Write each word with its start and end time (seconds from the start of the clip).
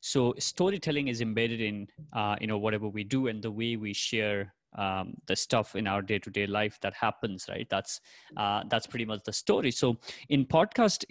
so 0.00 0.34
storytelling 0.38 1.08
is 1.08 1.20
embedded 1.20 1.60
in 1.60 1.86
uh, 2.12 2.36
you 2.40 2.46
know 2.46 2.58
whatever 2.58 2.88
we 2.88 3.04
do 3.04 3.28
and 3.28 3.42
the 3.42 3.50
way 3.50 3.76
we 3.76 3.92
share 3.92 4.54
um, 4.78 5.14
the 5.26 5.34
stuff 5.34 5.74
in 5.74 5.86
our 5.86 6.00
day-to-day 6.00 6.46
life 6.46 6.78
that 6.80 6.94
happens 6.94 7.46
right? 7.48 7.66
That's 7.68 8.00
uh, 8.36 8.62
that's 8.68 8.86
pretty 8.86 9.04
much 9.04 9.22
the 9.24 9.32
story. 9.32 9.70
So 9.70 9.96
in 10.28 10.46
podcast 10.46 11.04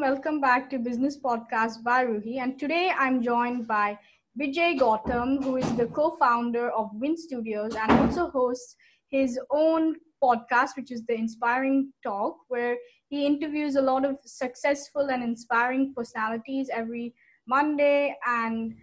welcome 0.00 0.40
back 0.40 0.70
to 0.70 0.78
business 0.78 1.18
podcast 1.18 1.82
by 1.82 2.04
ruhi. 2.06 2.38
And 2.40 2.58
today 2.58 2.90
i'm 2.98 3.22
joined 3.22 3.66
by 3.68 3.98
vijay 4.40 4.78
gautam 4.78 5.44
who 5.44 5.56
is 5.58 5.72
the 5.76 5.86
co-founder 5.86 6.70
of 6.70 6.88
Wyn 6.94 7.16
studios 7.18 7.74
and 7.74 7.92
also 7.92 8.30
hosts 8.30 8.76
his 9.08 9.38
own 9.50 9.96
podcast 10.22 10.76
which 10.76 10.90
is 10.90 11.04
the 11.04 11.14
inspiring 11.14 11.92
talk 12.02 12.38
where 12.48 12.76
he 13.10 13.26
interviews 13.26 13.76
a 13.76 13.82
lot 13.82 14.04
of 14.04 14.16
successful 14.24 15.10
and 15.10 15.22
inspiring 15.22 15.92
personalities 15.94 16.70
every 16.72 17.14
monday 17.46 18.16
and 18.26 18.74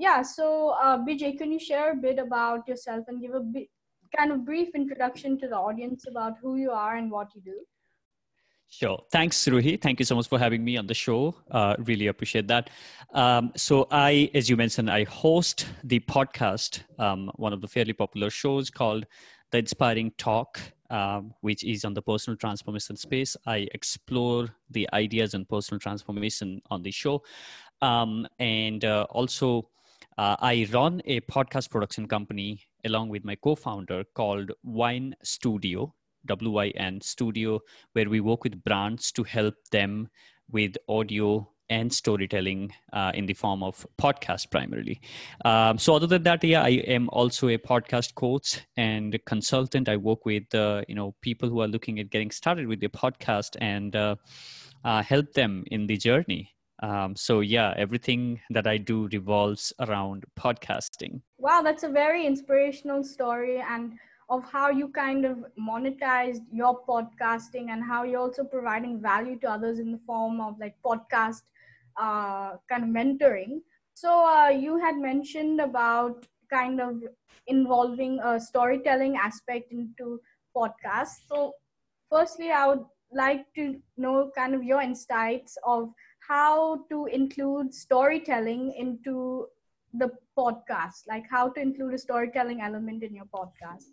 yeah, 0.00 0.22
so 0.22 0.70
uh, 0.82 0.96
Bijay, 0.96 1.36
can 1.36 1.52
you 1.52 1.58
share 1.58 1.92
a 1.92 1.96
bit 1.96 2.18
about 2.18 2.66
yourself 2.66 3.04
and 3.08 3.20
give 3.20 3.34
a 3.34 3.40
bit, 3.40 3.68
kind 4.16 4.32
of 4.32 4.46
brief 4.46 4.74
introduction 4.74 5.38
to 5.40 5.46
the 5.46 5.56
audience 5.56 6.06
about 6.08 6.34
who 6.40 6.56
you 6.56 6.70
are 6.70 6.96
and 6.96 7.10
what 7.10 7.28
you 7.34 7.42
do? 7.42 7.56
Sure. 8.66 9.02
Thanks, 9.12 9.44
Ruhi. 9.46 9.78
Thank 9.80 9.98
you 9.98 10.06
so 10.06 10.14
much 10.14 10.28
for 10.28 10.38
having 10.38 10.64
me 10.64 10.78
on 10.78 10.86
the 10.86 10.94
show. 10.94 11.34
Uh, 11.50 11.74
really 11.80 12.06
appreciate 12.06 12.46
that. 12.48 12.70
Um, 13.12 13.52
so, 13.56 13.88
I, 13.90 14.30
as 14.32 14.48
you 14.48 14.56
mentioned, 14.56 14.90
I 14.90 15.04
host 15.04 15.66
the 15.84 16.00
podcast, 16.00 16.82
um, 16.98 17.30
one 17.34 17.52
of 17.52 17.60
the 17.60 17.68
fairly 17.68 17.92
popular 17.92 18.30
shows 18.30 18.70
called 18.70 19.06
The 19.50 19.58
Inspiring 19.58 20.12
Talk, 20.16 20.60
um, 20.90 21.32
which 21.40 21.64
is 21.64 21.84
on 21.84 21.94
the 21.94 22.02
personal 22.02 22.36
transformation 22.36 22.96
space. 22.96 23.36
I 23.46 23.68
explore 23.72 24.48
the 24.70 24.88
ideas 24.92 25.34
and 25.34 25.48
personal 25.48 25.78
transformation 25.78 26.60
on 26.70 26.82
the 26.82 26.90
show. 26.90 27.22
Um, 27.80 28.26
and 28.38 28.84
uh, 28.84 29.06
also, 29.10 29.68
uh, 30.18 30.36
I 30.40 30.68
run 30.72 31.00
a 31.06 31.20
podcast 31.22 31.70
production 31.70 32.06
company 32.06 32.60
along 32.84 33.08
with 33.08 33.24
my 33.24 33.36
co-founder 33.36 34.04
called 34.14 34.52
Wyn 34.62 35.14
Studio, 35.22 35.94
W-Y-N 36.26 37.00
Studio, 37.00 37.60
where 37.92 38.08
we 38.08 38.20
work 38.20 38.44
with 38.44 38.62
brands 38.62 39.12
to 39.12 39.22
help 39.22 39.54
them 39.70 40.08
with 40.50 40.76
audio 40.88 41.48
and 41.70 41.92
storytelling 41.92 42.72
uh, 42.92 43.12
in 43.14 43.26
the 43.26 43.32
form 43.32 43.62
of 43.62 43.86
podcast 43.98 44.50
primarily. 44.50 45.00
Um, 45.44 45.78
so 45.78 45.94
other 45.94 46.06
than 46.06 46.24
that, 46.24 46.44
yeah, 46.44 46.62
I 46.62 46.82
am 46.86 47.08
also 47.10 47.48
a 47.48 47.56
podcast 47.56 48.14
coach 48.14 48.60
and 48.76 49.18
consultant. 49.24 49.88
I 49.88 49.96
work 49.96 50.26
with 50.26 50.54
uh, 50.54 50.82
you 50.88 50.94
know 50.94 51.14
people 51.22 51.48
who 51.48 51.60
are 51.62 51.68
looking 51.68 52.00
at 52.00 52.10
getting 52.10 52.30
started 52.30 52.66
with 52.66 52.80
their 52.80 52.90
podcast 52.90 53.56
and 53.60 53.96
uh, 53.96 54.16
uh 54.84 55.02
help 55.02 55.32
them 55.32 55.64
in 55.70 55.86
the 55.86 55.96
journey. 55.96 56.54
Um, 56.82 57.14
so 57.14 57.40
yeah, 57.40 57.74
everything 57.76 58.40
that 58.50 58.66
I 58.66 58.78
do 58.78 59.08
revolves 59.12 59.72
around 59.80 60.24
podcasting. 60.38 61.20
Wow, 61.38 61.62
that's 61.62 61.82
a 61.82 61.88
very 61.88 62.26
inspirational 62.26 63.04
story 63.04 63.60
and 63.60 63.98
of 64.30 64.44
how 64.50 64.70
you 64.70 64.88
kind 64.88 65.24
of 65.24 65.44
monetized 65.58 66.42
your 66.52 66.80
podcasting 66.88 67.70
and 67.70 67.82
how 67.82 68.04
you're 68.04 68.20
also 68.20 68.44
providing 68.44 69.00
value 69.00 69.36
to 69.40 69.50
others 69.50 69.80
in 69.80 69.90
the 69.90 70.00
form 70.06 70.40
of 70.40 70.58
like 70.58 70.76
podcast 70.84 71.42
uh, 72.00 72.56
kind 72.68 72.84
of 72.84 72.90
mentoring. 72.90 73.60
So 73.94 74.24
uh, 74.26 74.48
you 74.48 74.78
had 74.78 74.96
mentioned 74.96 75.60
about 75.60 76.26
kind 76.50 76.80
of 76.80 77.02
involving 77.46 78.18
a 78.20 78.40
storytelling 78.40 79.16
aspect 79.16 79.72
into 79.72 80.20
podcasts. 80.56 81.28
So 81.28 81.52
firstly, 82.10 82.50
I 82.50 82.66
would 82.68 82.84
like 83.12 83.44
to 83.56 83.76
know 83.96 84.30
kind 84.36 84.54
of 84.54 84.62
your 84.62 84.80
insights 84.80 85.58
of 85.66 85.90
how 86.26 86.84
to 86.88 87.06
include 87.06 87.74
storytelling 87.74 88.72
into 88.78 89.46
the 89.94 90.10
podcast 90.38 91.08
like 91.08 91.24
how 91.28 91.48
to 91.48 91.60
include 91.60 91.94
a 91.94 91.98
storytelling 91.98 92.60
element 92.60 93.02
in 93.02 93.14
your 93.14 93.24
podcast 93.24 93.86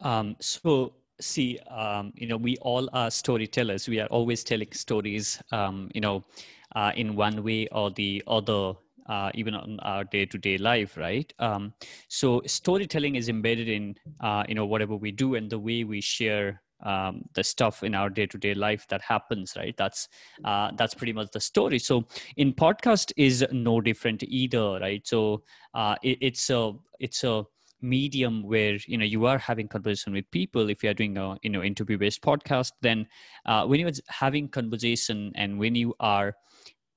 um, 0.00 0.34
so 0.40 0.92
see 1.20 1.58
um, 1.70 2.12
you 2.16 2.26
know 2.26 2.36
we 2.36 2.56
all 2.58 2.88
are 2.92 3.10
storytellers 3.10 3.88
we 3.88 4.00
are 4.00 4.08
always 4.08 4.42
telling 4.42 4.72
stories 4.72 5.40
um, 5.52 5.88
you 5.94 6.00
know 6.00 6.24
uh, 6.74 6.92
in 6.96 7.16
one 7.16 7.42
way 7.42 7.66
or 7.72 7.90
the 7.90 8.22
other 8.26 8.74
uh, 9.06 9.30
even 9.34 9.54
on 9.54 9.78
our 9.80 10.04
day-to-day 10.04 10.58
life 10.58 10.96
right? 10.96 11.32
Um, 11.38 11.74
so 12.08 12.42
storytelling 12.46 13.16
is 13.16 13.28
embedded 13.28 13.68
in 13.68 13.96
uh, 14.20 14.44
you 14.48 14.54
know 14.54 14.66
whatever 14.66 14.96
we 14.96 15.12
do 15.12 15.34
and 15.34 15.50
the 15.50 15.58
way 15.58 15.84
we 15.84 16.00
share 16.00 16.62
um, 16.84 17.22
the 17.34 17.42
stuff 17.42 17.82
in 17.82 17.94
our 17.94 18.10
day-to-day 18.10 18.54
life 18.54 18.86
that 18.88 19.02
happens 19.02 19.54
right? 19.56 19.74
That's 19.76 20.08
uh, 20.44 20.70
that's 20.76 20.94
pretty 20.94 21.12
much 21.12 21.30
the 21.32 21.40
story. 21.40 21.78
So 21.78 22.06
in 22.36 22.52
podcast 22.52 23.12
is 23.16 23.44
no 23.52 23.80
different 23.80 24.22
either 24.22 24.78
right? 24.80 25.06
So 25.06 25.42
uh, 25.74 25.96
it, 26.02 26.18
it's 26.20 26.50
a 26.50 26.72
it's 26.98 27.24
a 27.24 27.44
medium 27.84 28.42
where 28.42 28.78
you 28.86 28.96
know 28.96 29.04
you 29.04 29.26
are 29.26 29.38
having 29.38 29.68
conversation 29.68 30.12
with 30.12 30.30
people 30.30 30.70
if 30.70 30.82
you 30.82 30.90
are 30.90 30.94
doing 30.94 31.16
a 31.18 31.36
you 31.42 31.50
know 31.50 31.62
interview 31.62 31.98
based 31.98 32.22
podcast 32.22 32.72
then 32.80 33.06
uh, 33.46 33.64
when 33.66 33.78
you're 33.80 33.90
having 34.08 34.48
conversation 34.48 35.30
and 35.34 35.58
when 35.58 35.74
you 35.74 35.94
are 36.00 36.34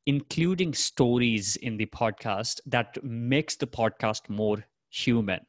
including 0.05 0.73
stories 0.73 1.57
in 1.57 1.75
the 1.77 1.85
podcast 1.87 2.61
that 2.65 2.97
makes 3.03 3.57
the 3.57 3.67
podcast 3.67 4.29
more 4.29 4.65
human 4.89 5.41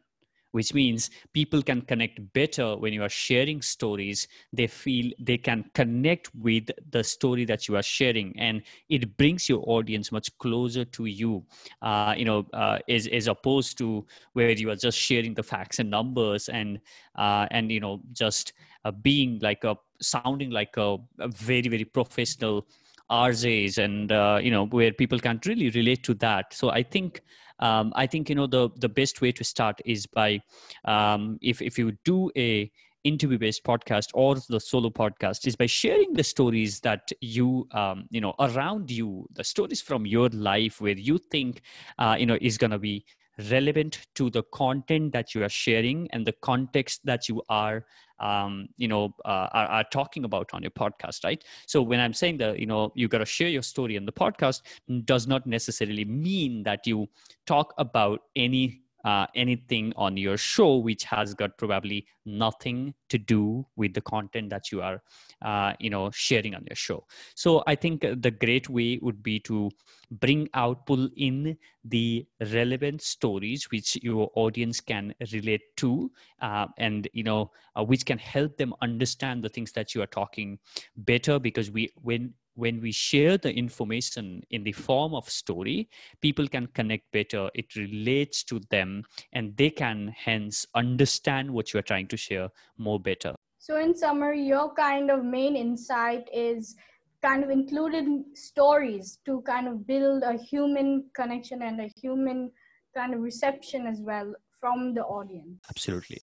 which 0.52 0.72
means 0.74 1.10
people 1.32 1.62
can 1.62 1.82
connect 1.82 2.20
better 2.32 2.76
when 2.76 2.92
you 2.92 3.02
are 3.02 3.08
sharing 3.08 3.60
stories 3.60 4.28
they 4.52 4.66
feel 4.66 5.10
they 5.18 5.38
can 5.38 5.64
connect 5.74 6.34
with 6.34 6.70
the 6.90 7.02
story 7.02 7.44
that 7.44 7.68
you 7.68 7.76
are 7.76 7.82
sharing 7.82 8.38
and 8.38 8.62
it 8.88 9.16
brings 9.16 9.48
your 9.48 9.62
audience 9.66 10.10
much 10.10 10.36
closer 10.38 10.84
to 10.84 11.06
you 11.06 11.44
uh, 11.82 12.14
you 12.16 12.24
know 12.24 12.46
uh, 12.52 12.78
as, 12.88 13.06
as 13.08 13.28
opposed 13.28 13.76
to 13.78 14.06
where 14.32 14.50
you 14.50 14.70
are 14.70 14.76
just 14.76 14.98
sharing 14.98 15.34
the 15.34 15.42
facts 15.42 15.78
and 15.78 15.90
numbers 15.90 16.48
and 16.48 16.80
uh, 17.16 17.46
and 17.50 17.70
you 17.70 17.80
know 17.80 18.00
just 18.12 18.52
uh, 18.84 18.90
being 18.90 19.38
like 19.40 19.64
a 19.64 19.76
sounding 20.00 20.50
like 20.50 20.76
a, 20.76 20.96
a 21.18 21.28
very 21.28 21.68
very 21.68 21.84
professional 21.84 22.66
RJs 23.10 23.78
and 23.78 24.12
uh, 24.12 24.38
you 24.42 24.50
know 24.50 24.66
where 24.66 24.92
people 24.92 25.18
can't 25.18 25.44
really 25.46 25.70
relate 25.70 26.02
to 26.04 26.14
that. 26.14 26.52
So 26.52 26.70
I 26.70 26.82
think 26.82 27.22
um, 27.60 27.92
I 27.96 28.06
think 28.06 28.28
you 28.28 28.34
know 28.34 28.46
the 28.46 28.70
the 28.76 28.88
best 28.88 29.20
way 29.20 29.32
to 29.32 29.44
start 29.44 29.80
is 29.84 30.06
by 30.06 30.40
um, 30.84 31.38
if 31.42 31.60
if 31.62 31.78
you 31.78 31.92
do 32.04 32.30
a 32.36 32.70
interview 33.04 33.38
based 33.38 33.64
podcast 33.64 34.08
or 34.12 34.36
the 34.48 34.60
solo 34.60 34.90
podcast 34.90 35.46
is 35.46 35.56
by 35.56 35.66
sharing 35.66 36.12
the 36.12 36.24
stories 36.24 36.80
that 36.80 37.10
you 37.20 37.66
um, 37.72 38.06
you 38.10 38.20
know 38.20 38.34
around 38.40 38.90
you 38.90 39.26
the 39.32 39.44
stories 39.44 39.80
from 39.80 40.06
your 40.06 40.28
life 40.30 40.80
where 40.80 40.96
you 40.96 41.18
think 41.30 41.62
uh, 41.98 42.16
you 42.18 42.26
know 42.26 42.38
is 42.40 42.58
going 42.58 42.70
to 42.70 42.78
be 42.78 43.04
relevant 43.50 44.06
to 44.14 44.30
the 44.30 44.42
content 44.52 45.12
that 45.12 45.34
you 45.34 45.44
are 45.44 45.48
sharing 45.48 46.08
and 46.12 46.26
the 46.26 46.32
context 46.42 47.00
that 47.04 47.28
you 47.28 47.42
are 47.48 47.84
um, 48.20 48.68
you 48.76 48.88
know 48.88 49.14
uh, 49.24 49.48
are, 49.52 49.66
are, 49.66 49.84
talking 49.92 50.24
about 50.24 50.50
on 50.52 50.62
your 50.62 50.72
podcast 50.72 51.24
right? 51.24 51.44
So 51.66 51.80
when 51.82 52.00
i'm 52.00 52.12
saying 52.12 52.38
that 52.38 52.58
you 52.58 52.66
know 52.66 52.92
you 52.94 53.06
got 53.06 53.18
to 53.18 53.26
share 53.26 53.48
your 53.48 53.62
story 53.62 53.96
in 53.96 54.04
the 54.04 54.12
podcast 54.12 54.62
does 55.04 55.26
not 55.28 55.46
necessarily 55.46 56.04
mean 56.04 56.64
that 56.64 56.86
you 56.86 57.08
talk 57.46 57.74
about 57.78 58.22
any 58.34 58.82
uh, 59.04 59.26
anything 59.34 59.92
on 59.96 60.16
your 60.16 60.36
show 60.36 60.76
which 60.76 61.04
has 61.04 61.34
got 61.34 61.56
probably 61.56 62.06
nothing 62.26 62.94
to 63.08 63.18
do 63.18 63.66
with 63.76 63.94
the 63.94 64.00
content 64.00 64.50
that 64.50 64.70
you 64.72 64.82
are 64.82 65.02
uh, 65.42 65.72
you 65.78 65.90
know 65.90 66.10
sharing 66.10 66.54
on 66.54 66.64
your 66.68 66.76
show. 66.76 67.04
So 67.34 67.62
i 67.66 67.74
think 67.74 68.00
the 68.02 68.30
great 68.30 68.68
way 68.68 68.98
would 69.02 69.22
be 69.22 69.38
to 69.40 69.70
bring 70.10 70.48
out 70.54 70.86
pull 70.86 71.08
in 71.16 71.56
the 71.84 72.26
relevant 72.52 73.02
stories 73.02 73.68
which 73.70 73.96
your 74.02 74.30
audience 74.34 74.80
can 74.80 75.14
relate 75.32 75.62
to 75.76 76.10
uh, 76.40 76.66
and 76.78 77.08
you 77.12 77.22
know 77.22 77.50
uh, 77.76 77.84
which 77.84 78.04
can 78.04 78.18
help 78.18 78.56
them 78.56 78.74
understand 78.82 79.42
the 79.42 79.48
things 79.48 79.72
that 79.72 79.94
you 79.94 80.02
are 80.02 80.06
talking 80.06 80.58
better 80.96 81.38
because 81.38 81.70
we 81.70 81.88
when 82.02 82.32
when 82.58 82.80
we 82.80 82.90
share 82.90 83.38
the 83.38 83.54
information 83.54 84.42
in 84.50 84.64
the 84.64 84.72
form 84.72 85.14
of 85.14 85.30
story 85.30 85.88
people 86.20 86.48
can 86.48 86.66
connect 86.68 87.10
better. 87.12 87.48
It 87.54 87.76
relates 87.76 88.42
to 88.44 88.60
them 88.70 89.04
and 89.32 89.56
they 89.56 89.70
can 89.70 90.08
hence 90.08 90.66
understand 90.74 91.50
what 91.50 91.72
you 91.72 91.78
are 91.78 91.88
trying 91.90 92.08
to 92.08 92.16
share 92.16 92.48
more 92.76 92.98
better. 92.98 93.34
So 93.58 93.78
in 93.78 93.96
summary 93.96 94.42
your 94.42 94.74
kind 94.74 95.10
of 95.10 95.24
main 95.24 95.54
insight 95.56 96.28
is 96.32 96.74
kind 97.22 97.44
of 97.44 97.50
included 97.50 98.06
stories 98.34 99.18
to 99.26 99.40
kind 99.42 99.68
of 99.68 99.86
build 99.86 100.22
a 100.22 100.34
human 100.36 101.04
connection 101.14 101.62
and 101.62 101.80
a 101.80 101.90
human 102.00 102.50
kind 102.96 103.14
of 103.14 103.20
reception 103.20 103.86
as 103.86 104.00
well 104.00 104.34
from 104.60 104.94
the 104.94 105.02
audience. 105.02 105.60
Absolutely. 105.70 106.20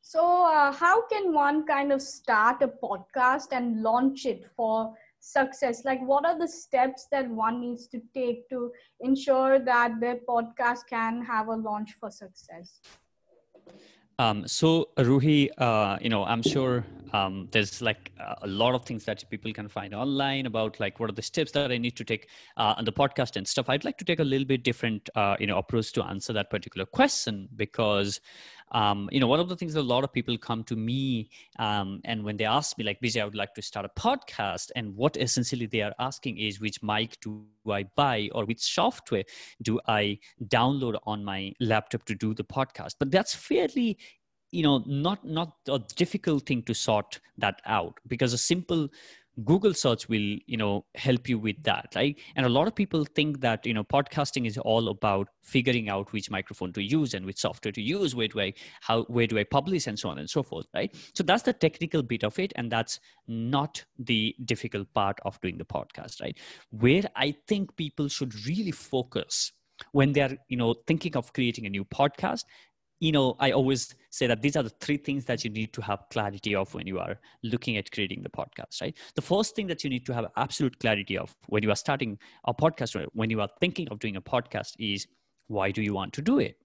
So 0.00 0.46
uh, 0.46 0.72
how 0.72 1.06
can 1.08 1.34
one 1.34 1.66
kind 1.66 1.92
of 1.92 2.00
start 2.00 2.62
a 2.62 2.68
podcast 2.68 3.48
and 3.52 3.82
launch 3.82 4.24
it 4.24 4.46
for 4.56 4.94
success? 5.20 5.84
Like 5.84 6.00
what 6.00 6.24
are 6.24 6.38
the 6.38 6.48
steps 6.48 7.06
that 7.12 7.28
one 7.28 7.60
needs 7.60 7.86
to 7.88 8.00
take 8.14 8.48
to 8.50 8.72
ensure 9.00 9.58
that 9.58 10.00
their 10.00 10.16
podcast 10.28 10.86
can 10.88 11.24
have 11.24 11.48
a 11.48 11.56
launch 11.56 11.94
for 12.00 12.10
success? 12.10 12.80
Um, 14.18 14.48
so 14.48 14.88
Ruhi, 14.96 15.48
uh, 15.58 15.98
you 16.00 16.08
know, 16.08 16.24
I'm 16.24 16.42
sure 16.42 16.84
um, 17.12 17.48
there's 17.52 17.80
like 17.82 18.12
a 18.42 18.46
lot 18.46 18.74
of 18.74 18.84
things 18.84 19.04
that 19.04 19.24
people 19.30 19.52
can 19.52 19.68
find 19.68 19.94
online 19.94 20.46
about 20.46 20.78
like 20.80 21.00
what 21.00 21.10
are 21.10 21.14
the 21.14 21.22
steps 21.22 21.52
that 21.52 21.70
I 21.70 21.78
need 21.78 21.96
to 21.96 22.04
take 22.04 22.28
uh, 22.56 22.74
on 22.76 22.84
the 22.84 22.92
podcast 22.92 23.36
and 23.36 23.46
stuff. 23.46 23.68
I'd 23.68 23.84
like 23.84 23.98
to 23.98 24.04
take 24.04 24.20
a 24.20 24.24
little 24.24 24.46
bit 24.46 24.62
different, 24.62 25.08
uh, 25.14 25.36
you 25.38 25.46
know, 25.46 25.58
approach 25.58 25.92
to 25.92 26.04
answer 26.04 26.32
that 26.32 26.50
particular 26.50 26.86
question 26.86 27.48
because 27.56 28.20
um, 28.72 29.08
you 29.10 29.20
know, 29.20 29.26
one 29.26 29.40
of 29.40 29.48
the 29.48 29.56
things 29.56 29.74
a 29.74 29.82
lot 29.82 30.04
of 30.04 30.12
people 30.12 30.36
come 30.36 30.62
to 30.64 30.76
me 30.76 31.30
um, 31.58 32.00
and 32.04 32.22
when 32.22 32.36
they 32.36 32.44
ask 32.44 32.76
me, 32.76 32.84
like, 32.84 33.00
Bijay, 33.00 33.22
I 33.22 33.24
would 33.24 33.34
like 33.34 33.54
to 33.54 33.62
start 33.62 33.86
a 33.86 34.00
podcast, 34.00 34.70
and 34.76 34.94
what 34.94 35.16
essentially 35.16 35.66
they 35.66 35.80
are 35.80 35.94
asking 35.98 36.38
is, 36.38 36.60
which 36.60 36.82
mic 36.82 37.18
do 37.20 37.46
I 37.70 37.84
buy 37.96 38.28
or 38.32 38.44
which 38.44 38.60
software 38.60 39.24
do 39.62 39.80
I 39.86 40.18
download 40.48 40.98
on 41.04 41.24
my 41.24 41.52
laptop 41.60 42.04
to 42.06 42.14
do 42.14 42.34
the 42.34 42.44
podcast? 42.44 42.96
But 42.98 43.10
that's 43.10 43.34
fairly 43.34 43.98
you 44.50 44.62
know 44.62 44.82
not 44.86 45.24
not 45.24 45.52
a 45.68 45.78
difficult 45.96 46.46
thing 46.46 46.62
to 46.62 46.74
sort 46.74 47.20
that 47.36 47.60
out 47.66 47.98
because 48.06 48.32
a 48.32 48.38
simple 48.38 48.88
google 49.44 49.72
search 49.72 50.08
will 50.08 50.36
you 50.46 50.56
know 50.56 50.84
help 50.94 51.28
you 51.28 51.38
with 51.38 51.62
that 51.62 51.92
right? 51.94 52.18
And 52.34 52.44
a 52.44 52.48
lot 52.48 52.66
of 52.66 52.74
people 52.74 53.04
think 53.04 53.40
that 53.40 53.64
you 53.64 53.74
know 53.74 53.84
podcasting 53.84 54.46
is 54.46 54.58
all 54.58 54.88
about 54.88 55.28
figuring 55.42 55.88
out 55.88 56.12
which 56.12 56.30
microphone 56.30 56.72
to 56.72 56.82
use 56.82 57.14
and 57.14 57.24
which 57.24 57.38
software 57.38 57.72
to 57.72 57.82
use 57.82 58.14
where 58.14 58.28
do 58.28 58.40
i 58.40 58.52
how 58.80 59.02
where 59.04 59.26
do 59.26 59.38
i 59.38 59.44
publish 59.44 59.86
and 59.86 59.98
so 59.98 60.08
on 60.08 60.18
and 60.18 60.28
so 60.28 60.42
forth 60.42 60.66
right? 60.74 60.94
So 61.14 61.22
that's 61.22 61.42
the 61.42 61.52
technical 61.52 62.02
bit 62.02 62.24
of 62.24 62.38
it 62.38 62.52
and 62.56 62.70
that's 62.70 62.98
not 63.26 63.84
the 63.98 64.34
difficult 64.44 64.92
part 64.94 65.18
of 65.24 65.40
doing 65.40 65.58
the 65.58 65.64
podcast 65.64 66.20
right? 66.20 66.36
Where 66.70 67.04
i 67.14 67.34
think 67.46 67.76
people 67.76 68.08
should 68.08 68.34
really 68.46 68.72
focus 68.72 69.52
when 69.92 70.12
they're 70.12 70.36
you 70.48 70.56
know 70.56 70.74
thinking 70.86 71.16
of 71.16 71.32
creating 71.32 71.66
a 71.66 71.70
new 71.70 71.84
podcast 71.84 72.44
you 73.00 73.12
know, 73.12 73.36
I 73.38 73.52
always 73.52 73.94
say 74.10 74.26
that 74.26 74.42
these 74.42 74.56
are 74.56 74.62
the 74.62 74.70
three 74.80 74.96
things 74.96 75.24
that 75.26 75.44
you 75.44 75.50
need 75.50 75.72
to 75.74 75.82
have 75.82 76.04
clarity 76.10 76.54
of 76.54 76.72
when 76.74 76.86
you 76.86 76.98
are 76.98 77.18
looking 77.42 77.76
at 77.76 77.90
creating 77.92 78.22
the 78.22 78.28
podcast, 78.28 78.80
right? 78.80 78.96
The 79.14 79.22
first 79.22 79.54
thing 79.54 79.66
that 79.68 79.84
you 79.84 79.90
need 79.90 80.04
to 80.06 80.14
have 80.14 80.26
absolute 80.36 80.78
clarity 80.80 81.16
of 81.16 81.34
when 81.46 81.62
you 81.62 81.70
are 81.70 81.76
starting 81.76 82.18
a 82.44 82.54
podcast 82.54 82.96
or 82.96 83.06
when 83.12 83.30
you 83.30 83.40
are 83.40 83.48
thinking 83.60 83.88
of 83.90 83.98
doing 84.00 84.16
a 84.16 84.22
podcast 84.22 84.74
is 84.78 85.06
why 85.46 85.70
do 85.70 85.82
you 85.82 85.94
want 85.94 86.12
to 86.14 86.22
do 86.22 86.38
it? 86.38 86.58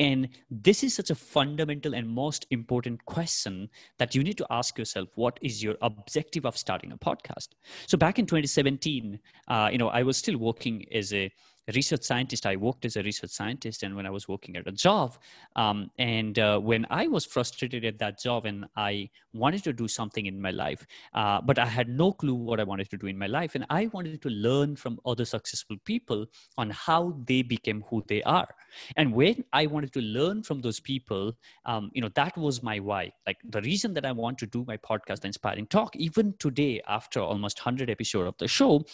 And 0.00 0.28
this 0.48 0.84
is 0.84 0.94
such 0.94 1.10
a 1.10 1.14
fundamental 1.14 1.94
and 1.94 2.08
most 2.08 2.46
important 2.50 3.04
question 3.04 3.68
that 3.98 4.14
you 4.14 4.22
need 4.22 4.38
to 4.38 4.46
ask 4.48 4.78
yourself 4.78 5.08
what 5.16 5.38
is 5.42 5.62
your 5.62 5.74
objective 5.82 6.46
of 6.46 6.56
starting 6.56 6.92
a 6.92 6.96
podcast? 6.96 7.48
So, 7.88 7.98
back 7.98 8.18
in 8.18 8.26
2017, 8.26 9.18
uh, 9.48 9.68
you 9.72 9.78
know, 9.78 9.88
I 9.88 10.04
was 10.04 10.16
still 10.16 10.38
working 10.38 10.86
as 10.92 11.12
a 11.12 11.32
research 11.72 12.02
scientist. 12.02 12.46
I 12.46 12.56
worked 12.56 12.84
as 12.84 12.96
a 12.96 13.02
research 13.02 13.30
scientist, 13.30 13.82
and 13.82 13.94
when 13.94 14.06
I 14.06 14.10
was 14.10 14.28
working 14.28 14.56
at 14.56 14.66
a 14.66 14.72
job, 14.72 15.16
um, 15.56 15.90
and 15.98 16.38
uh, 16.38 16.58
when 16.58 16.86
I 16.90 17.06
was 17.06 17.24
frustrated 17.24 17.84
at 17.84 17.98
that 17.98 18.20
job, 18.20 18.46
and 18.46 18.66
I 18.76 19.10
wanted 19.32 19.64
to 19.64 19.72
do 19.72 19.88
something 19.88 20.26
in 20.26 20.40
my 20.40 20.50
life, 20.50 20.86
uh, 21.14 21.40
but 21.40 21.58
I 21.58 21.66
had 21.66 21.88
no 21.88 22.12
clue 22.12 22.34
what 22.34 22.60
I 22.60 22.64
wanted 22.64 22.90
to 22.90 22.96
do 22.96 23.06
in 23.06 23.18
my 23.18 23.26
life, 23.26 23.54
and 23.54 23.64
I 23.70 23.86
wanted 23.86 24.22
to 24.22 24.30
learn 24.30 24.76
from 24.76 24.98
other 25.04 25.24
successful 25.24 25.76
people 25.84 26.26
on 26.56 26.70
how 26.70 27.16
they 27.26 27.42
became 27.42 27.84
who 27.88 28.02
they 28.08 28.22
are. 28.22 28.48
And 28.96 29.12
when 29.12 29.44
I 29.52 29.66
wanted 29.66 29.92
to 29.94 30.00
learn 30.00 30.42
from 30.42 30.60
those 30.60 30.80
people, 30.80 31.32
um, 31.64 31.90
you 31.92 32.02
know, 32.02 32.10
that 32.14 32.36
was 32.36 32.62
my 32.62 32.78
why. 32.78 33.12
Like 33.26 33.38
the 33.48 33.62
reason 33.62 33.94
that 33.94 34.04
I 34.04 34.12
want 34.12 34.38
to 34.38 34.46
do 34.46 34.64
my 34.66 34.76
podcast, 34.76 35.24
Inspiring 35.24 35.66
Talk, 35.66 35.94
even 35.96 36.34
today, 36.38 36.80
after 36.88 37.20
almost 37.20 37.58
100 37.58 37.90
episodes 37.90 38.28
of 38.28 38.36
the 38.38 38.48
show, 38.48 38.84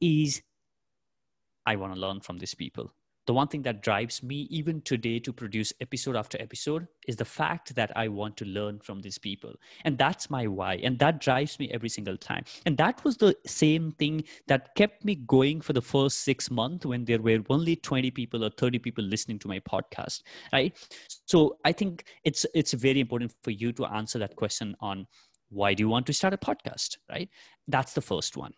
is 0.00 0.42
I 1.68 1.76
want 1.76 1.92
to 1.94 2.00
learn 2.00 2.20
from 2.20 2.38
these 2.38 2.54
people. 2.54 2.94
The 3.26 3.34
one 3.34 3.48
thing 3.48 3.60
that 3.64 3.82
drives 3.82 4.22
me 4.22 4.48
even 4.48 4.80
today 4.80 5.18
to 5.18 5.34
produce 5.34 5.70
episode 5.82 6.16
after 6.16 6.40
episode 6.40 6.88
is 7.06 7.16
the 7.16 7.26
fact 7.26 7.74
that 7.74 7.94
I 7.94 8.08
want 8.08 8.38
to 8.38 8.46
learn 8.46 8.78
from 8.78 9.00
these 9.00 9.18
people. 9.18 9.52
And 9.84 9.98
that's 9.98 10.30
my 10.30 10.46
why. 10.46 10.76
And 10.76 10.98
that 11.00 11.20
drives 11.20 11.58
me 11.58 11.70
every 11.70 11.90
single 11.90 12.16
time. 12.16 12.44
And 12.64 12.78
that 12.78 13.04
was 13.04 13.18
the 13.18 13.36
same 13.46 13.92
thing 13.92 14.24
that 14.46 14.74
kept 14.76 15.04
me 15.04 15.16
going 15.16 15.60
for 15.60 15.74
the 15.74 15.82
first 15.82 16.22
six 16.22 16.50
months 16.50 16.86
when 16.86 17.04
there 17.04 17.20
were 17.20 17.40
only 17.50 17.76
20 17.76 18.10
people 18.12 18.46
or 18.46 18.48
30 18.48 18.78
people 18.78 19.04
listening 19.04 19.38
to 19.40 19.48
my 19.48 19.60
podcast. 19.60 20.22
Right. 20.50 20.74
So 21.26 21.58
I 21.66 21.72
think 21.72 22.04
it's 22.24 22.46
it's 22.54 22.72
very 22.72 23.00
important 23.00 23.34
for 23.42 23.50
you 23.50 23.72
to 23.74 23.84
answer 23.84 24.18
that 24.20 24.36
question 24.36 24.74
on 24.80 25.06
why 25.50 25.74
do 25.74 25.82
you 25.82 25.90
want 25.90 26.06
to 26.06 26.14
start 26.14 26.32
a 26.32 26.38
podcast? 26.38 26.96
Right. 27.10 27.28
That's 27.66 27.92
the 27.92 28.00
first 28.00 28.38
one 28.38 28.54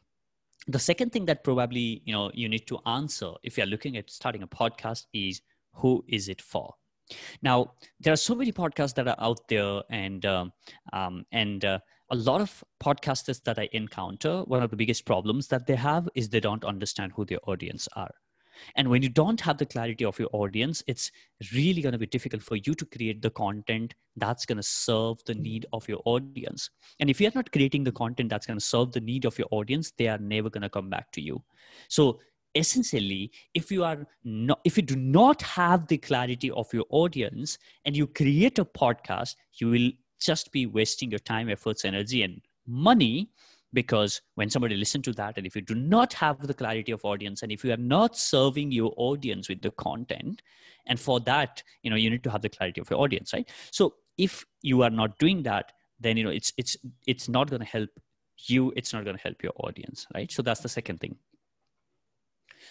the 0.66 0.78
second 0.78 1.10
thing 1.12 1.24
that 1.26 1.44
probably 1.44 2.02
you 2.04 2.12
know 2.12 2.30
you 2.34 2.48
need 2.48 2.66
to 2.66 2.78
answer 2.86 3.32
if 3.42 3.56
you're 3.56 3.66
looking 3.66 3.96
at 3.96 4.10
starting 4.10 4.42
a 4.42 4.46
podcast 4.46 5.06
is 5.12 5.40
who 5.74 6.04
is 6.08 6.28
it 6.28 6.42
for? 6.42 6.74
Now 7.42 7.72
there 7.98 8.12
are 8.12 8.16
so 8.16 8.34
many 8.34 8.52
podcasts 8.52 8.94
that 8.94 9.08
are 9.08 9.16
out 9.18 9.40
there 9.48 9.82
and 9.90 10.24
um, 10.26 10.52
um, 10.92 11.24
and 11.32 11.64
uh, 11.64 11.78
a 12.10 12.16
lot 12.16 12.40
of 12.40 12.64
podcasters 12.82 13.42
that 13.44 13.58
i 13.58 13.68
encounter 13.72 14.42
one 14.42 14.62
of 14.62 14.70
the 14.70 14.76
biggest 14.76 15.06
problems 15.06 15.46
that 15.48 15.66
they 15.66 15.76
have 15.76 16.08
is 16.14 16.28
they 16.28 16.40
don't 16.40 16.64
understand 16.64 17.12
who 17.14 17.24
their 17.24 17.38
audience 17.46 17.88
are 17.94 18.10
and 18.76 18.88
when 18.88 19.02
you 19.02 19.08
don't 19.08 19.40
have 19.40 19.58
the 19.58 19.66
clarity 19.66 20.04
of 20.04 20.18
your 20.18 20.28
audience, 20.32 20.82
it's 20.86 21.10
really 21.54 21.82
going 21.82 21.92
to 21.92 21.98
be 21.98 22.06
difficult 22.06 22.42
for 22.42 22.56
you 22.56 22.74
to 22.74 22.84
create 22.86 23.22
the 23.22 23.30
content 23.30 23.94
that's 24.16 24.46
going 24.46 24.56
to 24.56 24.62
serve 24.62 25.18
the 25.26 25.34
need 25.34 25.66
of 25.72 25.88
your 25.88 26.00
audience. 26.04 26.70
And 26.98 27.08
if 27.10 27.20
you're 27.20 27.32
not 27.34 27.52
creating 27.52 27.84
the 27.84 27.92
content 27.92 28.30
that's 28.30 28.46
going 28.46 28.58
to 28.58 28.64
serve 28.64 28.92
the 28.92 29.00
need 29.00 29.24
of 29.24 29.38
your 29.38 29.48
audience, 29.50 29.92
they 29.96 30.08
are 30.08 30.18
never 30.18 30.50
going 30.50 30.62
to 30.62 30.68
come 30.68 30.90
back 30.90 31.12
to 31.12 31.20
you. 31.20 31.42
So 31.88 32.20
essentially 32.54 33.30
if 33.54 33.70
you 33.70 33.84
are 33.84 34.06
not 34.24 34.60
if 34.64 34.76
you 34.76 34.82
do 34.82 34.96
not 34.96 35.40
have 35.40 35.86
the 35.86 35.96
clarity 35.96 36.50
of 36.50 36.66
your 36.72 36.84
audience 36.90 37.56
and 37.84 37.96
you 37.96 38.06
create 38.08 38.58
a 38.58 38.64
podcast 38.64 39.36
you 39.54 39.68
will 39.68 39.90
just 40.20 40.50
be 40.50 40.66
wasting 40.66 41.10
your 41.10 41.20
time 41.20 41.48
efforts 41.48 41.84
energy 41.84 42.22
and 42.24 42.40
money 42.66 43.30
because 43.72 44.20
when 44.34 44.50
somebody 44.50 44.76
listen 44.76 45.02
to 45.02 45.12
that 45.12 45.36
and 45.36 45.46
if 45.46 45.54
you 45.54 45.62
do 45.62 45.74
not 45.74 46.12
have 46.12 46.46
the 46.46 46.54
clarity 46.54 46.92
of 46.92 47.04
audience 47.04 47.42
and 47.42 47.52
if 47.52 47.64
you 47.64 47.72
are 47.72 47.76
not 47.76 48.16
serving 48.16 48.70
your 48.72 48.92
audience 48.96 49.48
with 49.48 49.62
the 49.62 49.70
content 49.72 50.42
and 50.86 50.98
for 50.98 51.20
that 51.20 51.62
you 51.82 51.90
know 51.90 51.96
you 51.96 52.10
need 52.10 52.24
to 52.24 52.30
have 52.30 52.42
the 52.42 52.48
clarity 52.48 52.80
of 52.80 52.90
your 52.90 53.00
audience 53.00 53.32
right? 53.32 53.48
So 53.70 53.94
if 54.18 54.44
you 54.62 54.82
are 54.82 54.90
not 54.90 55.18
doing 55.18 55.42
that 55.44 55.72
then 56.00 56.16
you 56.16 56.24
know 56.24 56.30
it's 56.30 56.52
it's 56.56 56.76
it's 57.06 57.28
not 57.28 57.48
going 57.48 57.60
to 57.60 57.66
help 57.66 57.90
you 58.46 58.72
it's 58.76 58.92
not 58.92 59.04
going 59.04 59.16
to 59.16 59.22
help 59.22 59.42
your 59.42 59.52
audience 59.56 60.06
right? 60.14 60.30
So 60.30 60.42
that's 60.42 60.60
the 60.60 60.68
second 60.68 60.98
thing. 61.00 61.16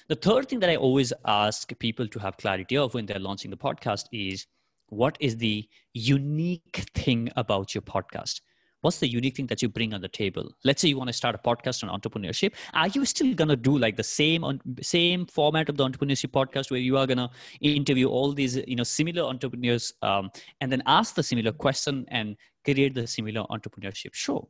The 0.07 0.15
third 0.15 0.49
thing 0.49 0.59
that 0.59 0.69
i 0.69 0.75
always 0.75 1.13
ask 1.25 1.77
people 1.79 2.07
to 2.07 2.19
have 2.19 2.37
clarity 2.37 2.77
of 2.77 2.93
when 2.93 3.05
they're 3.05 3.19
launching 3.19 3.51
the 3.51 3.57
podcast 3.57 4.05
is 4.11 4.47
what 4.87 5.17
is 5.19 5.37
the 5.37 5.67
unique 5.93 6.89
thing 6.95 7.29
about 7.35 7.75
your 7.75 7.83
podcast 7.83 8.41
what's 8.81 8.99
the 8.99 9.07
unique 9.07 9.35
thing 9.35 9.47
that 9.47 9.61
you 9.61 9.69
bring 9.69 9.93
on 9.93 10.01
the 10.01 10.07
table? 10.07 10.51
Let's 10.63 10.81
say 10.81 10.87
you 10.87 10.97
want 10.97 11.09
to 11.09 11.13
start 11.13 11.35
a 11.35 11.37
podcast 11.37 11.83
on 11.87 11.99
entrepreneurship. 11.99 12.53
Are 12.73 12.87
you 12.87 13.05
still 13.05 13.33
going 13.33 13.49
to 13.49 13.55
do 13.55 13.77
like 13.77 13.95
the 13.95 14.03
same 14.03 14.43
on 14.43 14.61
same 14.81 15.25
format 15.25 15.69
of 15.69 15.77
the 15.77 15.87
entrepreneurship 15.87 16.31
podcast 16.31 16.71
where 16.71 16.79
you 16.79 16.97
are 16.97 17.07
going 17.07 17.17
to 17.17 17.29
interview 17.61 18.07
all 18.07 18.31
these 18.31 18.55
you 18.67 18.75
know 18.75 18.83
similar 18.83 19.23
entrepreneurs 19.23 19.93
um, 20.01 20.29
and 20.61 20.71
then 20.71 20.83
ask 20.85 21.15
the 21.15 21.23
similar 21.23 21.51
question 21.51 22.05
and 22.09 22.35
create 22.63 22.93
the 22.93 23.07
similar 23.07 23.43
entrepreneurship 23.49 24.13
show? 24.13 24.49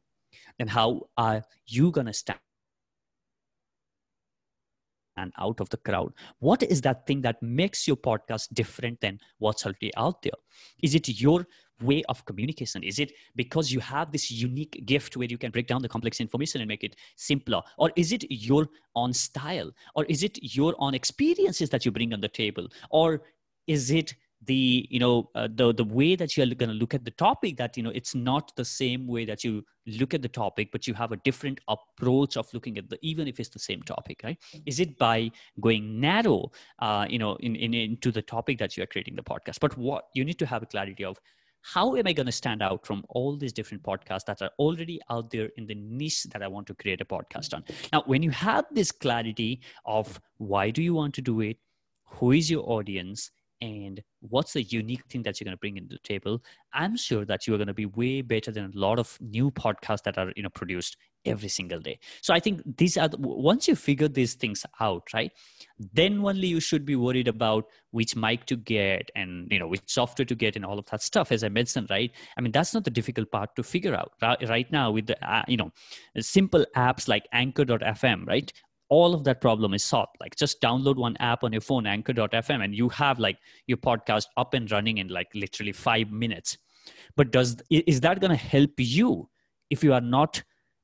Then 0.57 0.67
how 0.67 1.07
are 1.17 1.43
you 1.67 1.91
going 1.91 2.07
to 2.07 2.13
stand 2.13 2.39
and 5.19 5.33
out 5.37 5.59
of 5.59 5.69
the 5.69 5.77
crowd. 5.77 6.13
What 6.39 6.63
is 6.63 6.81
that 6.81 7.05
thing 7.05 7.21
that 7.21 7.41
makes 7.41 7.87
your 7.87 7.97
podcast 7.97 8.53
different 8.53 9.01
than 9.01 9.19
what's 9.37 9.65
already 9.65 9.91
out 9.97 10.21
there? 10.21 10.39
Is 10.81 10.95
it 10.95 11.07
your 11.21 11.45
way 11.81 12.03
of 12.09 12.25
communication? 12.25 12.83
Is 12.83 12.99
it 12.99 13.13
because 13.35 13.71
you 13.71 13.79
have 13.79 14.11
this 14.11 14.29
unique 14.31 14.83
gift 14.85 15.15
where 15.17 15.27
you 15.27 15.37
can 15.37 15.51
break 15.51 15.67
down 15.67 15.81
the 15.81 15.89
complex 15.89 16.19
information 16.19 16.61
and 16.61 16.67
make 16.67 16.83
it 16.83 16.95
simpler? 17.15 17.61
Or 17.77 17.91
is 17.95 18.11
it 18.11 18.25
your 18.29 18.67
own 18.95 19.13
style? 19.13 19.71
Or 19.95 20.05
is 20.05 20.23
it 20.23 20.39
your 20.41 20.75
own 20.79 20.93
experiences 20.93 21.69
that 21.69 21.85
you 21.85 21.91
bring 21.91 22.13
on 22.13 22.21
the 22.21 22.27
table? 22.27 22.67
Or 22.89 23.21
is 23.67 23.91
it 23.91 24.15
the 24.45 24.87
you 24.89 24.99
know 24.99 25.29
uh, 25.35 25.47
the 25.55 25.73
the 25.73 25.83
way 25.83 26.15
that 26.15 26.37
you're 26.37 26.45
going 26.47 26.69
to 26.69 26.75
look 26.75 26.93
at 26.93 27.03
the 27.03 27.11
topic 27.11 27.57
that 27.57 27.75
you 27.75 27.83
know 27.83 27.89
it's 27.89 28.15
not 28.15 28.55
the 28.55 28.63
same 28.63 29.05
way 29.05 29.25
that 29.25 29.43
you 29.43 29.63
look 29.99 30.13
at 30.13 30.21
the 30.21 30.29
topic 30.29 30.69
but 30.71 30.87
you 30.87 30.93
have 30.93 31.11
a 31.11 31.17
different 31.17 31.59
approach 31.67 32.37
of 32.37 32.47
looking 32.53 32.77
at 32.77 32.89
the 32.89 32.97
even 33.01 33.27
if 33.27 33.39
it's 33.39 33.49
the 33.49 33.59
same 33.59 33.81
topic 33.81 34.21
right? 34.23 34.37
Is 34.65 34.79
it 34.79 34.97
by 34.97 35.31
going 35.59 35.99
narrow 35.99 36.51
uh, 36.79 37.05
you 37.09 37.19
know 37.19 37.35
in, 37.37 37.55
in 37.55 37.73
into 37.73 38.11
the 38.11 38.21
topic 38.21 38.57
that 38.59 38.77
you 38.77 38.83
are 38.83 38.87
creating 38.87 39.15
the 39.15 39.23
podcast? 39.23 39.59
But 39.59 39.77
what 39.77 40.05
you 40.13 40.23
need 40.23 40.39
to 40.39 40.45
have 40.45 40.63
a 40.63 40.67
clarity 40.67 41.03
of 41.03 41.17
how 41.61 41.97
am 41.97 42.07
i 42.07 42.13
going 42.13 42.25
to 42.25 42.31
stand 42.31 42.61
out 42.61 42.85
from 42.85 43.03
all 43.09 43.35
these 43.35 43.51
different 43.51 43.83
podcasts 43.83 44.23
that 44.23 44.41
are 44.41 44.51
already 44.59 44.97
out 45.09 45.29
there 45.29 45.49
in 45.57 45.67
the 45.67 45.75
niche 45.75 46.23
that 46.23 46.41
i 46.41 46.47
want 46.47 46.65
to 46.67 46.73
create 46.73 47.01
a 47.01 47.05
podcast 47.05 47.53
on? 47.53 47.65
Now 47.91 48.03
when 48.05 48.23
you 48.23 48.31
have 48.31 48.65
this 48.71 48.91
clarity 48.91 49.59
of 49.85 50.21
why 50.37 50.69
do 50.69 50.81
you 50.81 50.93
want 50.93 51.13
to 51.15 51.21
do 51.21 51.41
it? 51.41 51.57
Who 52.05 52.31
is 52.31 52.49
your 52.49 52.63
audience 52.69 53.29
and 53.61 54.01
what's 54.21 54.53
the 54.53 54.63
unique 54.63 55.05
thing 55.09 55.23
that 55.23 55.39
you're 55.39 55.45
going 55.45 55.55
to 55.55 55.59
bring 55.59 55.77
into 55.77 55.95
the 55.95 56.07
table? 56.07 56.41
I'm 56.73 56.95
sure 56.95 57.25
that 57.25 57.45
you 57.45 57.53
are 57.53 57.57
going 57.57 57.67
to 57.67 57.73
be 57.73 57.85
way 57.85 58.21
better 58.21 58.51
than 58.51 58.65
a 58.65 58.77
lot 58.77 58.99
of 58.99 59.17
new 59.21 59.51
podcasts 59.51 60.03
that 60.03 60.17
are 60.17 60.31
you 60.35 60.43
know 60.43 60.49
produced 60.49 60.97
every 61.25 61.49
single 61.49 61.79
day. 61.79 61.99
So 62.21 62.33
i 62.33 62.39
think 62.39 62.61
these 62.77 62.97
are 62.97 63.07
the, 63.07 63.17
once 63.19 63.67
you 63.67 63.75
figure 63.75 64.07
these 64.07 64.35
things 64.35 64.65
out 64.79 65.03
right 65.13 65.31
then 65.93 66.25
only 66.25 66.47
you 66.47 66.59
should 66.59 66.85
be 66.85 66.95
worried 66.95 67.27
about 67.27 67.65
which 67.91 68.15
mic 68.15 68.45
to 68.45 68.55
get 68.55 69.09
and 69.15 69.47
you 69.51 69.59
know 69.59 69.67
which 69.67 69.81
software 69.85 70.25
to 70.25 70.35
get 70.35 70.55
and 70.55 70.65
all 70.65 70.79
of 70.79 70.85
that 70.87 71.01
stuff 71.01 71.31
as 71.31 71.43
i 71.43 71.49
mentioned 71.49 71.87
right? 71.89 72.11
I 72.37 72.41
mean 72.41 72.51
that's 72.51 72.73
not 72.73 72.83
the 72.83 72.91
difficult 72.91 73.31
part 73.31 73.55
to 73.55 73.63
figure 73.63 73.95
out. 73.95 74.13
Right 74.21 74.71
now 74.71 74.91
with 74.91 75.07
the 75.07 75.17
uh, 75.29 75.43
you 75.47 75.57
know 75.57 75.71
simple 76.19 76.65
apps 76.75 77.07
like 77.07 77.27
anchor.fm 77.33 78.25
right 78.25 78.51
all 78.89 79.13
of 79.13 79.23
that 79.23 79.39
problem 79.39 79.73
is 79.73 79.83
solved 79.83 80.15
like 80.19 80.35
just 80.35 80.61
download 80.61 80.97
one 80.97 81.15
app 81.17 81.43
on 81.43 81.51
your 81.51 81.61
phone 81.61 81.85
anchor.fm 81.85 82.63
and 82.63 82.75
you 82.75 82.89
have 82.89 83.19
like 83.19 83.37
your 83.67 83.77
podcast 83.77 84.25
up 84.37 84.53
and 84.53 84.71
running 84.71 84.97
in 84.97 85.07
like 85.07 85.27
literally 85.33 85.71
5 85.71 86.11
minutes 86.11 86.57
but 87.15 87.31
does 87.31 87.57
is 87.69 88.01
that 88.01 88.19
going 88.19 88.31
to 88.31 88.37
help 88.37 88.71
you 88.77 89.29
if 89.69 89.83
you 89.83 89.93
are 89.93 90.01
not 90.01 90.41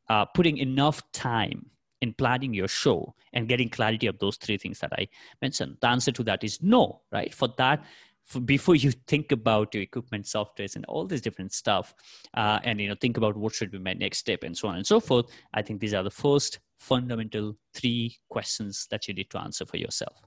uh, 0.09 0.25
putting 0.25 0.57
enough 0.57 1.01
time 1.11 1.65
in 2.01 2.13
planning 2.13 2.53
your 2.53 2.67
show 2.67 3.15
and 3.33 3.47
getting 3.47 3.69
clarity 3.69 4.07
of 4.07 4.19
those 4.19 4.37
three 4.37 4.57
things 4.57 4.79
that 4.79 4.93
I 4.93 5.07
mentioned? 5.41 5.77
The 5.81 5.87
answer 5.87 6.11
to 6.11 6.23
that 6.23 6.43
is 6.43 6.61
no, 6.61 7.01
right? 7.11 7.33
For 7.33 7.49
that, 7.57 7.83
for, 8.25 8.39
before 8.39 8.75
you 8.75 8.91
think 9.07 9.31
about 9.31 9.73
your 9.73 9.83
equipment 9.83 10.25
softwares 10.25 10.75
and 10.75 10.85
all 10.85 11.05
this 11.05 11.21
different 11.21 11.53
stuff 11.53 11.93
uh, 12.33 12.59
and 12.63 12.81
you 12.81 12.89
know 12.89 12.95
think 12.99 13.17
about 13.17 13.37
what 13.37 13.53
should 13.53 13.71
be 13.71 13.79
my 13.79 13.93
next 13.93 14.17
step 14.19 14.43
and 14.43 14.57
so 14.57 14.67
on 14.67 14.75
and 14.77 14.87
so 14.87 14.99
forth 14.99 15.27
i 15.53 15.61
think 15.61 15.79
these 15.79 15.93
are 15.93 16.01
the 16.01 16.09
first 16.09 16.57
fundamental 16.77 17.55
three 17.73 18.17
questions 18.29 18.87
that 18.91 19.07
you 19.07 19.13
need 19.13 19.29
to 19.31 19.39
answer 19.39 19.65
for 19.65 19.77
yourself. 19.77 20.17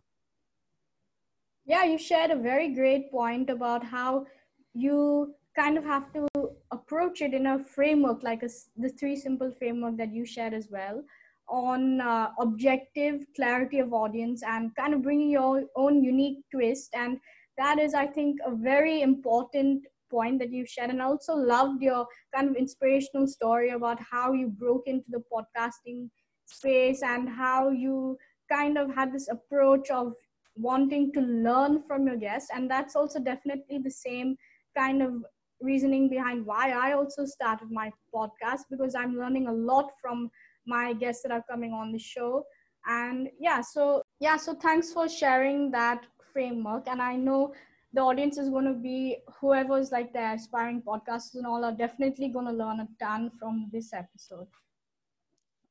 Yeah 1.64 1.84
you 1.84 1.98
shared 1.98 2.30
a 2.30 2.36
very 2.36 2.74
great 2.74 3.10
point 3.10 3.50
about 3.50 3.84
how 3.84 4.26
you 4.74 5.34
kind 5.54 5.76
of 5.76 5.84
have 5.84 6.12
to 6.12 6.26
approach 6.70 7.20
it 7.20 7.34
in 7.34 7.46
a 7.46 7.64
framework 7.64 8.22
like 8.22 8.42
a, 8.42 8.48
the 8.76 8.88
three 8.88 9.16
simple 9.16 9.50
framework 9.58 9.96
that 9.96 10.12
you 10.12 10.24
shared 10.24 10.54
as 10.54 10.68
well 10.70 11.02
on 11.48 12.00
uh, 12.00 12.30
objective 12.38 13.24
clarity 13.34 13.78
of 13.80 13.92
audience 13.92 14.42
and 14.42 14.74
kind 14.76 14.94
of 14.94 15.02
bringing 15.02 15.30
your 15.30 15.64
own 15.76 16.02
unique 16.04 16.38
twist. 16.50 16.90
And 16.94 17.18
that 17.56 17.78
is 17.78 17.92
i 17.92 18.06
think 18.06 18.38
a 18.46 18.54
very 18.54 19.02
important 19.02 19.84
point 20.10 20.38
that 20.38 20.52
you 20.52 20.64
shared. 20.64 20.90
And 20.90 21.02
i 21.02 21.04
also 21.04 21.34
loved 21.34 21.82
your 21.82 22.06
kind 22.34 22.48
of 22.48 22.56
inspirational 22.56 23.26
story 23.26 23.70
about 23.70 23.98
how 24.00 24.32
you 24.32 24.48
broke 24.48 24.86
into 24.86 25.06
the 25.10 25.22
podcasting 25.32 26.08
space 26.48 27.02
and 27.02 27.28
how 27.28 27.70
you 27.70 28.16
kind 28.50 28.78
of 28.78 28.94
had 28.94 29.12
this 29.12 29.28
approach 29.28 29.90
of 29.90 30.14
wanting 30.56 31.12
to 31.12 31.20
learn 31.20 31.82
from 31.86 32.06
your 32.06 32.16
guests 32.16 32.50
and 32.54 32.70
that's 32.70 32.96
also 32.96 33.20
definitely 33.20 33.78
the 33.78 33.90
same 33.90 34.36
kind 34.76 35.02
of 35.02 35.22
reasoning 35.60 36.08
behind 36.08 36.44
why 36.46 36.70
I 36.70 36.92
also 36.92 37.24
started 37.24 37.70
my 37.70 37.90
podcast 38.14 38.62
because 38.70 38.94
I'm 38.94 39.16
learning 39.16 39.48
a 39.48 39.52
lot 39.52 39.90
from 40.00 40.30
my 40.66 40.92
guests 40.92 41.22
that 41.22 41.32
are 41.32 41.44
coming 41.50 41.72
on 41.72 41.92
the 41.92 41.98
show. 41.98 42.44
And 42.86 43.28
yeah, 43.40 43.60
so 43.60 44.02
yeah, 44.20 44.36
so 44.36 44.54
thanks 44.54 44.92
for 44.92 45.08
sharing 45.08 45.70
that 45.72 46.06
framework. 46.32 46.86
And 46.86 47.02
I 47.02 47.16
know 47.16 47.54
the 47.92 48.00
audience 48.00 48.38
is 48.38 48.50
going 48.50 48.66
to 48.66 48.74
be 48.74 49.18
whoever's 49.40 49.90
like 49.90 50.12
the 50.12 50.34
aspiring 50.34 50.82
podcasters 50.82 51.36
and 51.36 51.46
all 51.46 51.64
are 51.64 51.72
definitely 51.72 52.28
going 52.28 52.46
to 52.46 52.52
learn 52.52 52.80
a 52.80 52.88
ton 53.00 53.30
from 53.38 53.68
this 53.72 53.92
episode. 53.92 54.46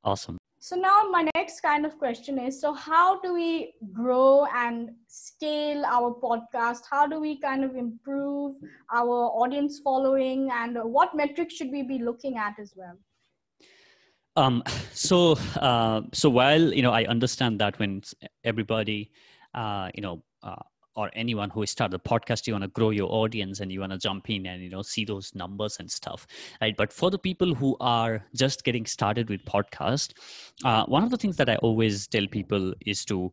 Awesome. 0.03 0.37
So 0.67 0.75
now 0.75 1.03
my 1.09 1.25
next 1.33 1.61
kind 1.61 1.85
of 1.85 1.97
question 1.97 2.37
is, 2.37 2.59
so 2.59 2.73
how 2.73 3.21
do 3.21 3.33
we 3.33 3.75
grow 3.93 4.45
and 4.53 4.89
scale 5.07 5.85
our 5.85 6.13
podcast? 6.13 6.81
How 6.91 7.07
do 7.07 7.21
we 7.21 7.39
kind 7.39 7.63
of 7.63 7.77
improve 7.77 8.57
our 8.93 9.31
audience 9.41 9.79
following 9.79 10.49
and 10.51 10.77
what 10.83 11.15
metrics 11.15 11.53
should 11.53 11.71
we 11.71 11.83
be 11.83 11.99
looking 11.99 12.35
at 12.35 12.59
as 12.59 12.73
well? 12.75 12.97
Um, 14.35 14.61
so, 14.91 15.37
uh, 15.55 16.01
so 16.11 16.29
while, 16.29 16.73
you 16.73 16.81
know, 16.81 16.91
I 16.91 17.05
understand 17.05 17.61
that 17.61 17.79
when 17.79 18.01
everybody, 18.43 19.13
uh, 19.53 19.89
you 19.95 20.01
know, 20.01 20.21
uh, 20.43 20.63
or 20.97 21.09
anyone 21.13 21.49
who 21.51 21.65
started 21.65 21.95
a 21.95 22.09
podcast 22.09 22.47
you 22.47 22.53
want 22.53 22.63
to 22.63 22.69
grow 22.69 22.89
your 22.89 23.09
audience 23.11 23.59
and 23.61 23.71
you 23.71 23.79
want 23.79 23.91
to 23.91 23.97
jump 23.97 24.29
in 24.29 24.45
and 24.47 24.61
you 24.61 24.69
know 24.69 24.81
see 24.81 25.05
those 25.05 25.33
numbers 25.35 25.77
and 25.79 25.89
stuff 25.89 26.27
right? 26.61 26.75
But 26.75 26.91
for 26.91 27.09
the 27.09 27.19
people 27.19 27.53
who 27.53 27.77
are 27.79 28.25
just 28.35 28.63
getting 28.63 28.85
started 28.85 29.29
with 29.29 29.45
podcast 29.45 30.13
uh, 30.65 30.85
one 30.85 31.03
of 31.03 31.11
the 31.11 31.17
things 31.17 31.37
that 31.37 31.49
i 31.49 31.55
always 31.57 32.07
tell 32.07 32.27
people 32.27 32.73
is 32.85 33.05
to 33.05 33.31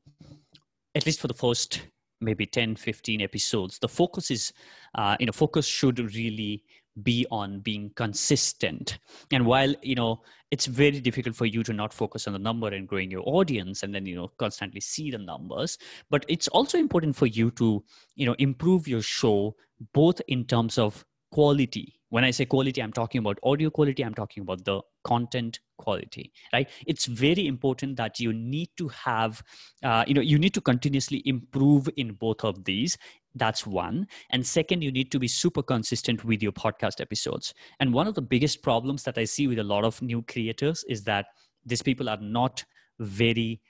at 0.94 1.06
least 1.06 1.20
for 1.20 1.28
the 1.28 1.34
first 1.34 1.88
maybe 2.20 2.46
10 2.46 2.76
15 2.76 3.20
episodes 3.20 3.78
the 3.78 3.88
focus 3.88 4.30
is 4.30 4.52
uh, 4.94 5.16
you 5.18 5.26
know 5.26 5.32
focus 5.32 5.66
should 5.66 5.98
really 6.14 6.62
be 7.02 7.26
on 7.30 7.60
being 7.60 7.90
consistent. 7.96 8.98
And 9.32 9.46
while 9.46 9.74
you 9.82 9.94
know 9.94 10.22
it's 10.50 10.66
very 10.66 11.00
difficult 11.00 11.34
for 11.34 11.46
you 11.46 11.64
to 11.64 11.72
not 11.72 11.92
focus 11.92 12.26
on 12.26 12.32
the 12.32 12.38
number 12.38 12.68
and 12.68 12.86
growing 12.86 13.10
your 13.10 13.24
audience 13.26 13.82
and 13.82 13.94
then 13.94 14.06
you 14.06 14.14
know 14.14 14.28
constantly 14.38 14.80
see 14.80 15.10
the 15.10 15.18
numbers 15.18 15.78
but 16.10 16.24
it's 16.28 16.46
also 16.48 16.78
important 16.78 17.16
for 17.16 17.26
you 17.26 17.50
to 17.52 17.82
you 18.14 18.26
know 18.26 18.36
improve 18.38 18.86
your 18.86 19.02
show 19.02 19.54
both 19.92 20.20
in 20.28 20.44
terms 20.44 20.78
of 20.78 21.04
quality. 21.32 22.00
When 22.10 22.22
i 22.22 22.30
say 22.30 22.44
quality 22.44 22.80
i'm 22.80 22.92
talking 22.92 23.18
about 23.18 23.40
audio 23.42 23.70
quality 23.70 24.04
i'm 24.04 24.14
talking 24.14 24.42
about 24.42 24.64
the 24.64 24.80
content 25.02 25.58
quality 25.76 26.32
right? 26.52 26.68
It's 26.86 27.06
very 27.06 27.46
important 27.46 27.96
that 27.96 28.20
you 28.20 28.32
need 28.32 28.70
to 28.76 28.88
have 28.88 29.42
uh, 29.82 30.04
you 30.06 30.14
know 30.14 30.20
you 30.20 30.38
need 30.38 30.54
to 30.54 30.60
continuously 30.60 31.22
improve 31.24 31.88
in 31.96 32.12
both 32.12 32.44
of 32.44 32.64
these 32.64 32.96
that's 33.34 33.66
one. 33.66 34.06
And 34.30 34.46
second 34.46 34.82
you 34.82 34.92
need 34.92 35.10
to 35.12 35.18
be 35.18 35.28
super 35.28 35.62
consistent 35.62 36.24
with 36.24 36.42
your 36.42 36.52
podcast 36.52 37.00
episodes. 37.00 37.54
And 37.80 37.92
one 37.92 38.06
of 38.06 38.14
the 38.14 38.22
biggest 38.22 38.62
problems 38.62 39.02
that 39.04 39.18
i 39.18 39.24
see 39.24 39.46
with 39.46 39.58
a 39.58 39.64
lot 39.64 39.84
of 39.84 40.00
new 40.02 40.22
creators 40.22 40.84
is 40.88 41.02
that 41.04 41.26
these 41.66 41.82
people 41.82 42.08
are 42.08 42.18
not 42.20 42.64
very 42.98 43.60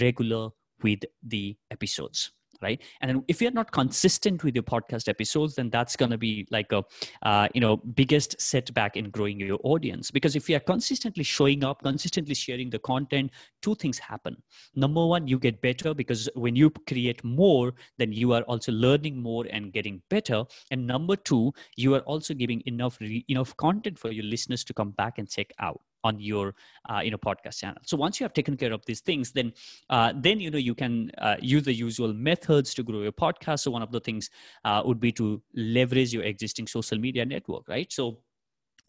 regular 0.00 0.50
with 0.82 1.00
the 1.22 1.56
episodes 1.70 2.32
right? 2.62 2.80
And 3.00 3.22
if 3.28 3.40
you're 3.40 3.50
not 3.52 3.72
consistent 3.72 4.44
with 4.44 4.54
your 4.54 4.62
podcast 4.62 5.08
episodes 5.08 5.54
then 5.54 5.70
that's 5.70 5.96
going 5.96 6.10
to 6.10 6.18
be 6.18 6.46
like 6.50 6.72
a 6.72 6.84
uh, 7.22 7.48
you 7.54 7.60
know 7.60 7.76
biggest 7.76 8.40
setback 8.40 8.96
in 8.96 9.10
growing 9.10 9.40
your 9.40 9.58
audience. 9.64 10.10
Because 10.10 10.36
if 10.36 10.48
you 10.48 10.56
are 10.56 10.60
consistently 10.60 11.24
showing 11.24 11.64
up 11.64 11.82
consistently 11.82 12.34
sharing 12.34 12.70
the 12.70 12.78
content 12.78 13.30
two 13.62 13.74
things 13.74 13.98
happen. 13.98 14.36
Number 14.74 15.06
one 15.06 15.26
you 15.26 15.38
get 15.38 15.60
better 15.60 15.94
because 15.94 16.28
when 16.34 16.56
you 16.56 16.70
create 16.86 17.22
more 17.24 17.72
then 17.98 18.12
you 18.12 18.32
are 18.32 18.42
also 18.42 18.72
learning 18.72 19.20
more 19.20 19.46
and 19.50 19.72
getting 19.72 20.02
better. 20.10 20.44
And 20.70 20.86
number 20.86 21.16
two 21.16 21.52
you 21.76 21.94
are 21.94 22.00
also 22.00 22.34
giving 22.34 22.62
enough 22.66 22.98
enough 23.00 23.56
content 23.56 23.98
for 23.98 24.10
your 24.10 24.24
listeners 24.24 24.64
to 24.64 24.74
come 24.74 24.90
back 24.92 25.18
and 25.18 25.28
check 25.28 25.52
out 25.58 25.80
on 26.04 26.18
your 26.20 26.54
uh, 26.88 27.00
you 27.02 27.10
know 27.10 27.18
podcast 27.18 27.58
channel. 27.58 27.80
So 27.84 27.96
once 27.96 28.20
you 28.20 28.24
have 28.24 28.32
taken 28.32 28.56
care 28.56 28.72
of 28.72 28.84
these 28.86 29.00
things 29.00 29.32
then 29.32 29.52
uh, 29.90 30.12
then 30.16 30.40
you 30.40 30.50
know 30.50 30.58
you 30.58 30.74
can 30.74 31.10
uh, 31.18 31.36
use 31.40 31.64
the 31.64 31.74
usual 31.74 32.12
methods 32.12 32.74
to 32.74 32.82
grow 32.82 33.02
your 33.02 33.12
podcast. 33.12 33.60
So 33.60 33.70
one 33.70 33.82
of 33.82 33.92
the 33.92 34.00
things 34.00 34.30
uh, 34.64 34.82
would 34.84 35.00
be 35.00 35.12
to 35.12 35.42
leverage 35.54 36.12
your 36.12 36.24
existing 36.24 36.66
social 36.66 36.98
media 36.98 37.24
network 37.24 37.68
right? 37.68 37.92
So 37.92 38.18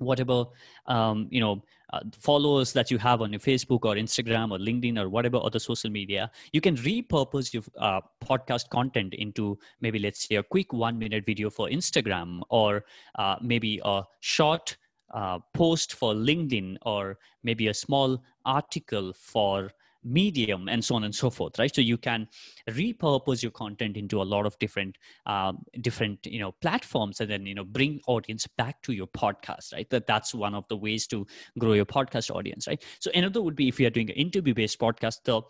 whatever 0.02 0.46
um, 0.88 1.28
you 1.30 1.40
know 1.40 1.62
uh, 1.94 2.00
followers 2.20 2.74
that 2.74 2.90
you 2.90 2.98
have 2.98 3.22
on 3.22 3.32
your 3.32 3.40
facebook 3.40 3.86
or 3.86 3.96
instagram 3.96 4.52
or 4.52 4.58
linkedin 4.58 5.00
or 5.00 5.10
whatever 5.10 5.38
other 5.38 5.60
social 5.60 5.90
media 5.90 6.30
you 6.54 6.62
can 6.62 6.76
repurpose 6.78 7.54
your 7.54 7.64
uh, 7.80 8.02
podcast 8.26 8.70
content 8.70 9.14
into 9.14 9.58
maybe 9.82 10.00
let's 10.00 10.28
say 10.28 10.36
a 10.36 10.44
quick 10.44 10.74
one 10.74 10.98
minute 10.98 11.26
video 11.26 11.50
for 11.50 11.68
instagram 11.68 12.42
or 12.50 12.84
uh, 13.16 13.36
maybe 13.42 13.80
a 13.86 14.04
short 14.20 14.78
uh, 15.14 15.40
post 15.54 15.94
for 15.94 16.14
LinkedIn 16.14 16.78
or 16.84 17.18
maybe 17.44 17.68
a 17.68 17.74
small 17.74 18.22
article 18.46 19.14
for 19.14 19.72
medium 20.04 20.68
and 20.68 20.84
so 20.84 20.96
on 20.96 21.04
and 21.04 21.14
so 21.14 21.30
forth 21.30 21.60
right? 21.60 21.74
So 21.74 21.82
you 21.82 21.98
can 21.98 22.28
repurpose 22.70 23.44
your 23.44 23.52
content 23.52 23.98
into 23.98 24.22
a 24.22 24.24
lot 24.24 24.46
of 24.46 24.58
different 24.60 24.98
um, 25.26 25.64
different 25.82 26.26
you 26.26 26.40
know 26.40 26.54
platforms 26.54 27.20
and 27.20 27.30
then 27.30 27.46
you 27.46 27.56
know 27.56 27.64
bring 27.64 28.02
audience 28.08 28.48
back 28.58 28.82
to 28.84 28.94
your 28.94 29.08
podcast 29.08 29.74
right? 29.74 29.90
That 29.90 30.08
that's 30.08 30.34
one 30.34 30.56
of 30.56 30.68
the 30.70 30.78
ways 30.78 31.08
to 31.08 31.26
grow 31.60 31.74
your 31.74 31.86
podcast 31.86 32.34
audience 32.34 32.68
right? 32.68 32.84
So 33.00 33.12
another 33.14 33.42
would 33.42 33.56
be 33.56 33.68
if 33.68 33.80
you 33.80 33.88
are 33.88 33.92
doing 33.92 34.10
an 34.10 34.16
interview 34.16 34.54
based 34.54 34.80
podcast 34.80 35.18
the 35.26 35.42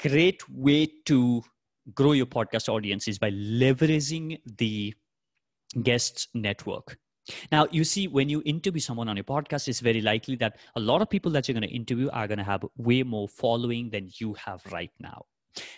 great 0.00 0.48
way 0.48 0.88
to 1.06 1.42
grow 1.94 2.12
your 2.12 2.26
podcast 2.26 2.68
audience 2.68 3.08
is 3.08 3.18
by 3.18 3.30
leveraging 3.30 4.38
the 4.58 4.94
guests 5.82 6.28
network 6.34 6.98
now, 7.52 7.66
you 7.70 7.84
see, 7.84 8.08
when 8.08 8.28
you 8.28 8.42
interview 8.44 8.80
someone 8.80 9.08
on 9.08 9.16
your 9.16 9.24
podcast, 9.24 9.68
it's 9.68 9.80
very 9.80 10.00
likely 10.00 10.36
that 10.36 10.56
a 10.76 10.80
lot 10.80 11.02
of 11.02 11.10
people 11.10 11.30
that 11.32 11.48
you're 11.48 11.54
going 11.54 11.68
to 11.68 11.74
interview 11.74 12.08
are 12.10 12.26
going 12.26 12.38
to 12.38 12.44
have 12.44 12.64
way 12.76 13.02
more 13.02 13.28
following 13.28 13.90
than 13.90 14.10
you 14.18 14.34
have 14.34 14.62
right 14.70 14.92
now. 15.00 15.26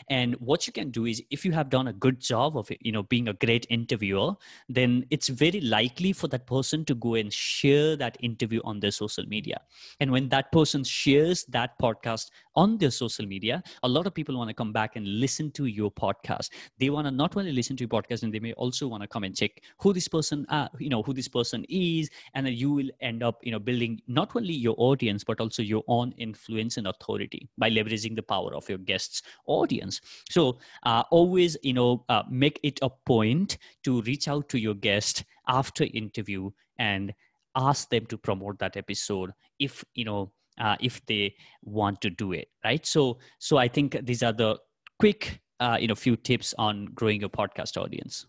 And 0.09 0.35
what 0.35 0.67
you 0.67 0.73
can 0.73 0.91
do 0.91 1.07
is 1.07 1.23
if 1.31 1.45
you 1.45 1.53
have 1.53 1.69
done 1.71 1.89
a 1.89 1.93
good 1.93 2.21
job 2.21 2.57
of 2.57 2.71
you 2.81 2.93
know 2.93 3.03
being 3.05 3.29
a 3.29 3.33
great 3.35 3.67
interviewer 3.71 4.33
then 4.69 5.05
it's 5.11 5.29
very 5.29 5.61
likely 5.61 6.13
for 6.13 6.29
that 6.29 6.47
person 6.47 6.85
to 6.85 6.95
go 6.95 7.15
and 7.15 7.33
share 7.33 7.97
that 7.97 8.17
interview 8.21 8.61
on 8.65 8.81
their 8.81 8.91
social 8.91 9.27
media. 9.27 9.61
And 10.01 10.11
when 10.11 10.29
that 10.31 10.53
person 10.53 10.85
shares 10.85 11.45
that 11.47 11.79
podcast 11.79 12.31
on 12.57 12.79
their 12.79 12.91
social 12.91 13.27
media 13.27 13.63
a 13.83 13.89
lot 13.89 14.07
of 14.07 14.15
people 14.15 14.37
want 14.37 14.49
to 14.49 14.55
come 14.55 14.73
back 14.73 14.97
and 14.97 15.07
listen 15.21 15.51
to 15.53 15.67
your 15.67 15.91
podcast. 15.91 16.51
They 16.79 16.91
want 16.91 17.07
to 17.07 17.11
not 17.11 17.37
only 17.37 17.53
listen 17.53 17.77
to 17.77 17.85
your 17.85 17.89
podcast 17.89 18.23
and 18.23 18.33
they 18.33 18.41
may 18.41 18.53
also 18.55 18.89
want 18.89 19.03
to 19.03 19.09
come 19.09 19.25
and 19.25 19.37
check 19.37 19.63
who 19.79 19.93
this 19.93 20.09
person 20.09 20.47
uh, 20.49 20.69
you 20.79 20.89
know 20.89 21.03
who 21.03 21.13
this 21.13 21.29
person 21.29 21.65
is 21.69 22.11
and 22.35 22.47
then 22.47 22.55
you 22.55 22.71
will 22.71 22.91
end 23.01 23.23
up 23.23 23.39
you 23.43 23.53
know 23.53 23.59
building 23.59 24.01
not 24.07 24.35
only 24.37 24.53
your 24.53 24.75
audience 24.79 25.25
but 25.25 25.41
also 25.41 25.63
your 25.63 25.85
own 25.89 26.13
influence 26.19 26.77
and 26.77 26.87
authority 26.87 27.49
by 27.59 27.71
leveraging 27.71 28.17
the 28.17 28.23
power 28.23 28.55
of 28.55 28.69
your 28.69 28.79
guests 28.79 29.23
audience. 29.71 30.01
So 30.31 30.59
uh, 30.85 31.05
always 31.11 31.57
you 31.63 31.73
know 31.73 32.05
uh, 32.09 32.23
make 32.31 32.61
it 32.63 32.79
a 32.83 32.91
point 33.07 33.59
to 33.85 34.03
reach 34.03 34.29
out 34.29 34.49
to 34.51 34.59
your 34.59 34.75
guest 34.75 35.25
after 35.49 35.85
interview 35.95 36.51
and 36.79 37.13
ask 37.57 37.89
them 37.91 38.07
to 38.07 38.17
promote 38.17 38.59
that 38.59 38.77
episode 38.77 39.33
if 39.59 39.85
you 39.95 40.05
know 40.05 40.33
uh, 40.61 40.77
if 40.81 41.05
they 41.07 41.35
want 41.63 42.01
to 42.01 42.11
do 42.11 42.33
it 42.33 42.49
right? 42.65 42.87
So 42.87 43.19
so 43.39 43.57
i 43.57 43.69
think 43.69 43.97
these 44.03 44.23
are 44.23 44.33
the 44.33 44.59
quick 44.99 45.41
uh, 45.61 45.77
you 45.81 45.89
know 45.89 45.95
few 45.95 46.17
tips 46.17 46.55
on 46.59 46.87
growing 46.95 47.21
your 47.21 47.31
podcast 47.31 47.77
audience. 47.77 48.27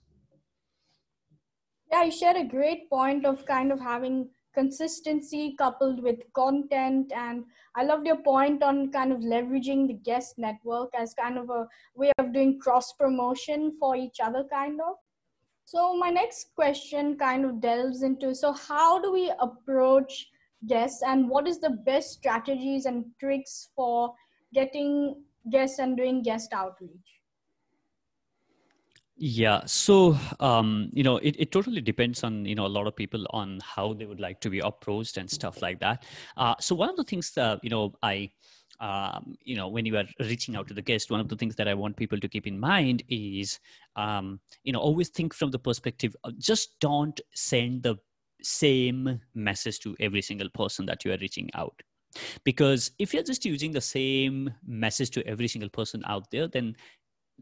Yeah 1.91 2.03
you 2.03 2.12
shared 2.12 2.38
a 2.38 2.45
great 2.45 2.89
point 2.89 3.25
of 3.25 3.45
kind 3.45 3.71
of 3.71 3.79
having 3.79 4.29
consistency 4.53 5.55
coupled 5.58 6.01
with 6.01 6.20
content. 6.34 7.12
And 7.15 7.46
i 7.75 7.84
loved 7.84 8.05
your 8.05 8.17
point 8.17 8.63
on 8.63 8.91
kind 8.91 9.12
of 9.12 9.20
leveraging 9.20 9.88
the 9.88 10.00
guest 10.03 10.38
network 10.38 10.89
as 10.98 11.13
kind 11.13 11.38
of 11.38 11.50
a 11.50 11.67
way 11.96 12.12
of 12.17 12.34
doing 12.34 12.60
cross 12.60 12.93
promotion 12.93 13.75
for 13.79 13.96
each 13.96 14.20
other 14.22 14.43
kind 14.51 14.79
of. 14.81 14.96
So 15.65 15.96
my 15.96 16.10
next 16.10 16.53
question 16.55 17.17
kind 17.17 17.46
of 17.46 17.62
delves 17.62 18.03
into 18.03 18.36
so 18.36 18.51
how 18.51 19.00
do 19.00 19.12
we 19.12 19.31
approach 19.39 20.27
guests 20.67 21.01
and 21.01 21.29
what 21.29 21.48
is 21.48 21.60
the 21.60 21.77
best 21.86 22.12
strategies 22.12 22.86
and 22.86 23.05
tricks 23.20 23.70
for 23.75 24.13
getting 24.53 25.24
guests 25.50 25.79
and 25.79 25.98
doing 25.98 26.22
guest 26.22 26.53
outreach 26.53 27.20
yeah 29.21 29.61
so 29.67 30.17
um, 30.39 30.89
you 30.93 31.03
know 31.03 31.17
it, 31.17 31.35
it 31.37 31.51
totally 31.51 31.79
depends 31.79 32.23
on 32.23 32.43
you 32.43 32.55
know 32.55 32.65
a 32.65 32.73
lot 32.75 32.87
of 32.87 32.95
people 32.95 33.23
on 33.29 33.59
how 33.63 33.93
they 33.93 34.07
would 34.07 34.19
like 34.19 34.41
to 34.41 34.49
be 34.49 34.57
approached 34.59 35.17
and 35.17 35.29
stuff 35.29 35.61
like 35.61 35.79
that. 35.79 36.05
Uh, 36.37 36.55
so 36.59 36.73
one 36.73 36.89
of 36.89 36.95
the 36.95 37.03
things 37.03 37.29
that 37.31 37.63
you 37.63 37.69
know 37.69 37.93
i 38.01 38.27
um, 38.79 39.35
you 39.43 39.55
know 39.55 39.67
when 39.67 39.85
you 39.85 39.95
are 39.95 40.05
reaching 40.21 40.55
out 40.55 40.67
to 40.67 40.73
the 40.73 40.81
guest 40.81 41.11
one 41.11 41.19
of 41.19 41.27
the 41.29 41.35
things 41.35 41.55
that 41.55 41.67
i 41.67 41.73
want 41.73 41.95
people 41.95 42.19
to 42.19 42.27
keep 42.27 42.47
in 42.47 42.59
mind 42.59 43.03
is 43.09 43.59
um, 43.95 44.39
you 44.63 44.73
know 44.73 44.79
always 44.79 45.09
think 45.09 45.35
from 45.35 45.51
the 45.51 45.59
perspective 45.59 46.15
of 46.23 46.35
just 46.39 46.79
don't 46.79 47.21
send 47.35 47.83
the 47.83 47.95
same 48.41 49.21
message 49.35 49.79
to 49.81 49.95
every 49.99 50.21
single 50.23 50.49
person 50.49 50.83
that 50.87 51.05
you 51.05 51.13
are 51.13 51.17
reaching 51.21 51.47
out. 51.53 51.79
Because 52.43 52.89
if 52.97 53.13
you're 53.13 53.21
just 53.21 53.45
using 53.45 53.71
the 53.71 53.79
same 53.79 54.51
message 54.65 55.11
to 55.11 55.27
every 55.27 55.47
single 55.47 55.69
person 55.69 56.01
out 56.07 56.29
there 56.31 56.47
then 56.47 56.75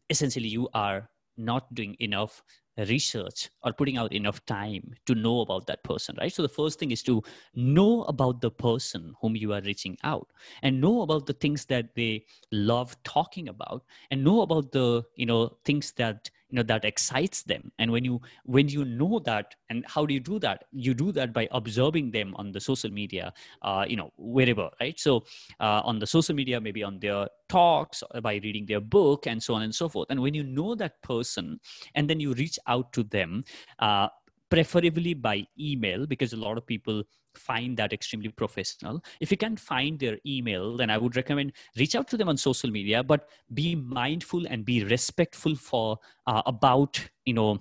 essentially 0.10 0.50
you 0.50 0.68
are 0.74 1.10
not 1.40 1.74
doing 1.74 1.96
enough 2.00 2.44
research 2.88 3.50
or 3.64 3.74
putting 3.74 3.98
out 3.98 4.14
enough 4.14 4.46
time 4.46 4.94
to 5.06 5.16
know 5.16 5.42
about 5.42 5.68
that 5.68 5.84
person 5.84 6.16
right? 6.20 6.32
So 6.32 6.42
the 6.42 6.50
first 6.50 6.80
thing 6.80 6.92
is 6.92 7.04
to 7.04 7.22
know 7.56 8.04
about 8.04 8.42
the 8.42 8.52
person 8.52 9.14
whom 9.22 9.36
you 9.36 9.54
are 9.54 9.62
reaching 9.62 9.98
out 10.04 10.32
and 10.62 10.80
know 10.80 11.02
about 11.02 11.26
the 11.26 11.34
things 11.34 11.66
that 11.66 11.96
they 11.96 12.26
love 12.52 12.96
talking 13.04 13.50
about 13.50 13.84
and 14.12 14.24
know 14.24 14.42
about 14.42 14.72
the 14.72 15.04
you 15.16 15.26
know 15.26 15.58
things 15.66 15.92
that 15.94 16.30
you 16.50 16.56
know 16.58 16.64
that 16.64 16.86
excites 16.86 17.44
them. 17.44 17.72
And 17.80 17.92
when 17.92 18.04
you 18.04 18.22
when 18.46 18.68
you 18.70 18.86
know 18.86 19.20
that 19.20 19.56
and 19.70 19.86
how 19.88 20.06
do 20.06 20.14
you 20.14 20.20
do 20.20 20.40
that? 20.40 20.66
You 20.72 20.94
do 20.94 21.12
that 21.14 21.34
by 21.34 21.48
observing 21.52 22.12
them 22.12 22.36
on 22.38 22.52
the 22.52 22.60
social 22.60 22.92
media 22.92 23.34
uh, 23.62 23.86
you 23.88 23.96
know 23.96 24.12
wherever 24.18 24.70
right? 24.82 25.00
So 25.00 25.26
uh, 25.60 25.82
on 25.84 26.00
the 26.00 26.08
social 26.08 26.36
media 26.36 26.60
maybe 26.60 26.84
on 26.84 27.00
their 27.00 27.28
talks 27.48 28.04
uh, 28.14 28.22
by 28.22 28.36
reading 28.44 28.66
their 28.66 28.82
book 28.82 29.28
and 29.28 29.42
so 29.42 29.54
on 29.54 29.62
and 29.64 29.74
so 29.74 29.90
forth. 29.90 30.08
And 30.10 30.20
when 30.22 30.34
you 30.34 30.44
know 30.44 30.76
that 30.76 31.02
person 31.02 31.60
and 31.96 32.10
then 32.10 32.20
you 32.20 32.34
reach 32.34 32.58
out 32.68 32.94
to 32.94 33.04
them 33.04 33.44
uh, 33.80 34.08
preferably 34.50 35.14
by 35.14 35.46
email 35.60 36.06
because 36.06 36.34
a 36.34 36.38
lot 36.38 36.58
of 36.58 36.66
people 36.66 37.04
find 37.36 37.78
that 37.78 37.94
extremely 37.94 38.30
professional. 38.30 39.04
If 39.20 39.32
you 39.32 39.38
can 39.38 39.56
find 39.56 40.00
their 40.00 40.18
email 40.26 40.76
then 40.78 40.90
i 40.90 40.98
would 40.98 41.16
recommend 41.16 41.54
reach 41.78 41.96
out 41.96 42.08
to 42.10 42.18
them 42.18 42.30
on 42.30 42.38
social 42.38 42.70
media 42.70 43.04
but 43.04 43.30
be 43.54 43.76
mindful 43.76 44.46
and 44.48 44.66
be 44.66 44.84
respectful 44.84 45.56
for 45.56 45.98
uh, 46.28 46.42
about 46.46 47.00
you 47.26 47.34
know 47.34 47.60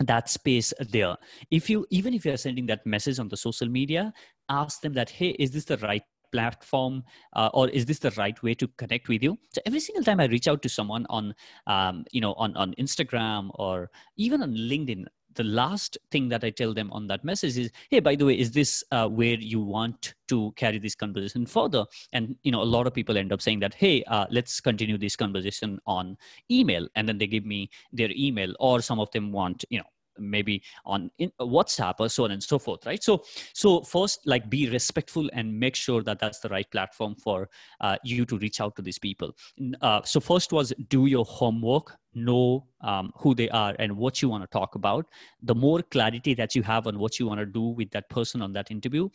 that 0.00 0.28
space 0.28 0.72
there. 0.88 1.16
If 1.50 1.68
you 1.68 1.86
even 1.90 2.14
if 2.14 2.24
you're 2.24 2.36
sending 2.36 2.66
that 2.66 2.86
message 2.86 3.18
on 3.18 3.28
the 3.28 3.36
social 3.36 3.68
media 3.68 4.12
ask 4.48 4.80
them 4.80 4.92
that 4.94 5.10
hey 5.10 5.30
is 5.38 5.50
this 5.50 5.64
the 5.64 5.76
right 5.78 6.02
platform 6.32 7.02
uh, 7.34 7.50
or 7.54 7.68
is 7.70 7.84
this 7.84 7.98
the 7.98 8.12
right 8.12 8.40
way 8.42 8.54
to 8.54 8.68
connect 8.78 9.08
with 9.08 9.22
you? 9.22 9.38
So 9.54 9.60
every 9.66 9.80
single 9.80 10.04
time 10.04 10.20
i 10.20 10.26
reach 10.26 10.48
out 10.48 10.62
to 10.62 10.68
someone 10.68 11.06
on 11.10 11.34
um, 11.66 12.04
you 12.12 12.20
know 12.20 12.34
on, 12.34 12.56
on 12.56 12.74
instagram 12.78 13.50
or 13.54 13.90
even 14.16 14.42
on 14.42 14.54
linkedin 14.54 15.04
the 15.34 15.44
last 15.44 15.98
thing 16.10 16.28
that 16.28 16.44
I 16.44 16.50
tell 16.50 16.74
them 16.74 16.92
on 16.92 17.06
that 17.08 17.24
message 17.24 17.56
is, 17.56 17.70
hey, 17.90 18.00
by 18.00 18.14
the 18.14 18.26
way, 18.26 18.38
is 18.38 18.50
this 18.50 18.84
uh, 18.90 19.08
where 19.08 19.34
you 19.34 19.60
want 19.60 20.14
to 20.28 20.52
carry 20.56 20.78
this 20.78 20.94
conversation 20.94 21.46
further? 21.46 21.84
And 22.12 22.36
you 22.42 22.52
know, 22.52 22.62
a 22.62 22.64
lot 22.64 22.86
of 22.86 22.94
people 22.94 23.16
end 23.16 23.32
up 23.32 23.42
saying 23.42 23.60
that, 23.60 23.74
hey, 23.74 24.02
uh, 24.04 24.26
let's 24.30 24.60
continue 24.60 24.98
this 24.98 25.16
conversation 25.16 25.78
on 25.86 26.16
email, 26.50 26.88
and 26.94 27.08
then 27.08 27.18
they 27.18 27.26
give 27.26 27.44
me 27.44 27.70
their 27.92 28.10
email, 28.16 28.54
or 28.58 28.80
some 28.80 29.00
of 29.00 29.10
them 29.12 29.32
want, 29.32 29.64
you 29.70 29.78
know, 29.78 29.84
maybe 30.18 30.62
on 30.84 31.10
uh, 31.20 31.26
whatsapp 31.40 31.94
or 31.98 32.08
so 32.08 32.24
on 32.24 32.30
and 32.30 32.42
so 32.42 32.58
forth 32.58 32.84
right? 32.86 33.02
So 33.02 33.22
so 33.54 33.82
first 33.82 34.20
like 34.26 34.48
be 34.50 34.68
respectful 34.70 35.28
and 35.32 35.58
make 35.58 35.76
sure 35.76 36.02
that 36.02 36.18
that's 36.18 36.40
the 36.40 36.48
right 36.48 36.70
platform 36.70 37.14
for 37.16 37.48
uh, 37.80 37.96
you 38.04 38.24
to 38.26 38.38
reach 38.38 38.60
out 38.60 38.76
to 38.76 38.82
these 38.82 38.98
people. 38.98 39.34
Uh, 39.80 40.02
so 40.04 40.20
first 40.20 40.52
was 40.52 40.72
do 40.88 41.06
your 41.06 41.24
homework 41.24 41.96
know 42.14 42.66
um, 42.80 43.12
who 43.16 43.34
they 43.34 43.48
are 43.50 43.74
and 43.78 43.96
what 43.96 44.20
you 44.20 44.28
want 44.28 44.42
to 44.42 44.48
talk 44.48 44.74
about. 44.74 45.06
The 45.42 45.54
more 45.54 45.82
clarity 45.82 46.34
that 46.34 46.54
you 46.54 46.62
have 46.62 46.86
on 46.86 46.98
what 46.98 47.18
you 47.18 47.26
want 47.26 47.40
to 47.40 47.46
do 47.46 47.62
with 47.62 47.90
that 47.92 48.08
person 48.10 48.42
on 48.42 48.52
that 48.54 48.70
interview 48.70 49.08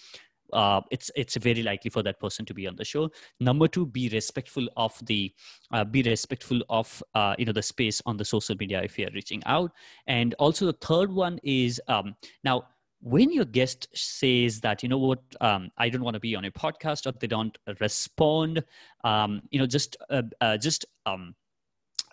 uh, 0.53 0.81
it's 0.91 1.11
it's 1.15 1.35
very 1.35 1.63
likely 1.63 1.89
for 1.89 2.03
that 2.03 2.19
person 2.19 2.45
to 2.45 2.53
be 2.53 2.67
on 2.67 2.75
the 2.75 2.85
show. 2.85 3.09
Number 3.39 3.67
two, 3.67 3.85
be 3.85 4.09
respectful 4.09 4.67
of 4.77 4.97
the 5.05 5.33
uh, 5.71 5.83
be 5.83 6.03
respectful 6.03 6.61
of 6.69 7.01
uh, 7.13 7.35
you 7.37 7.45
know 7.45 7.53
the 7.53 7.61
space 7.61 8.01
on 8.05 8.17
the 8.17 8.25
social 8.25 8.55
media 8.59 8.81
if 8.83 8.97
you're 8.97 9.11
reaching 9.13 9.41
out. 9.45 9.71
And 10.07 10.33
also 10.39 10.65
the 10.65 10.73
third 10.73 11.11
one 11.11 11.39
is 11.43 11.81
um, 11.87 12.15
now 12.43 12.65
when 13.01 13.31
your 13.31 13.45
guest 13.45 13.87
says 13.93 14.59
that 14.61 14.81
you 14.81 14.89
know 14.89 14.97
what 14.97 15.19
um, 15.39 15.69
i 15.77 15.89
don't 15.89 16.01
want 16.01 16.15
to 16.15 16.19
be 16.19 16.35
on 16.35 16.45
a 16.45 16.51
podcast 16.51 17.05
or 17.05 17.11
they 17.19 17.27
don't 17.27 17.57
respond 17.79 18.63
um, 19.03 19.41
you 19.51 19.59
know 19.59 19.67
just 19.67 19.95
uh, 20.09 20.23
uh, 20.41 20.57
just 20.57 20.85
um, 21.05 21.35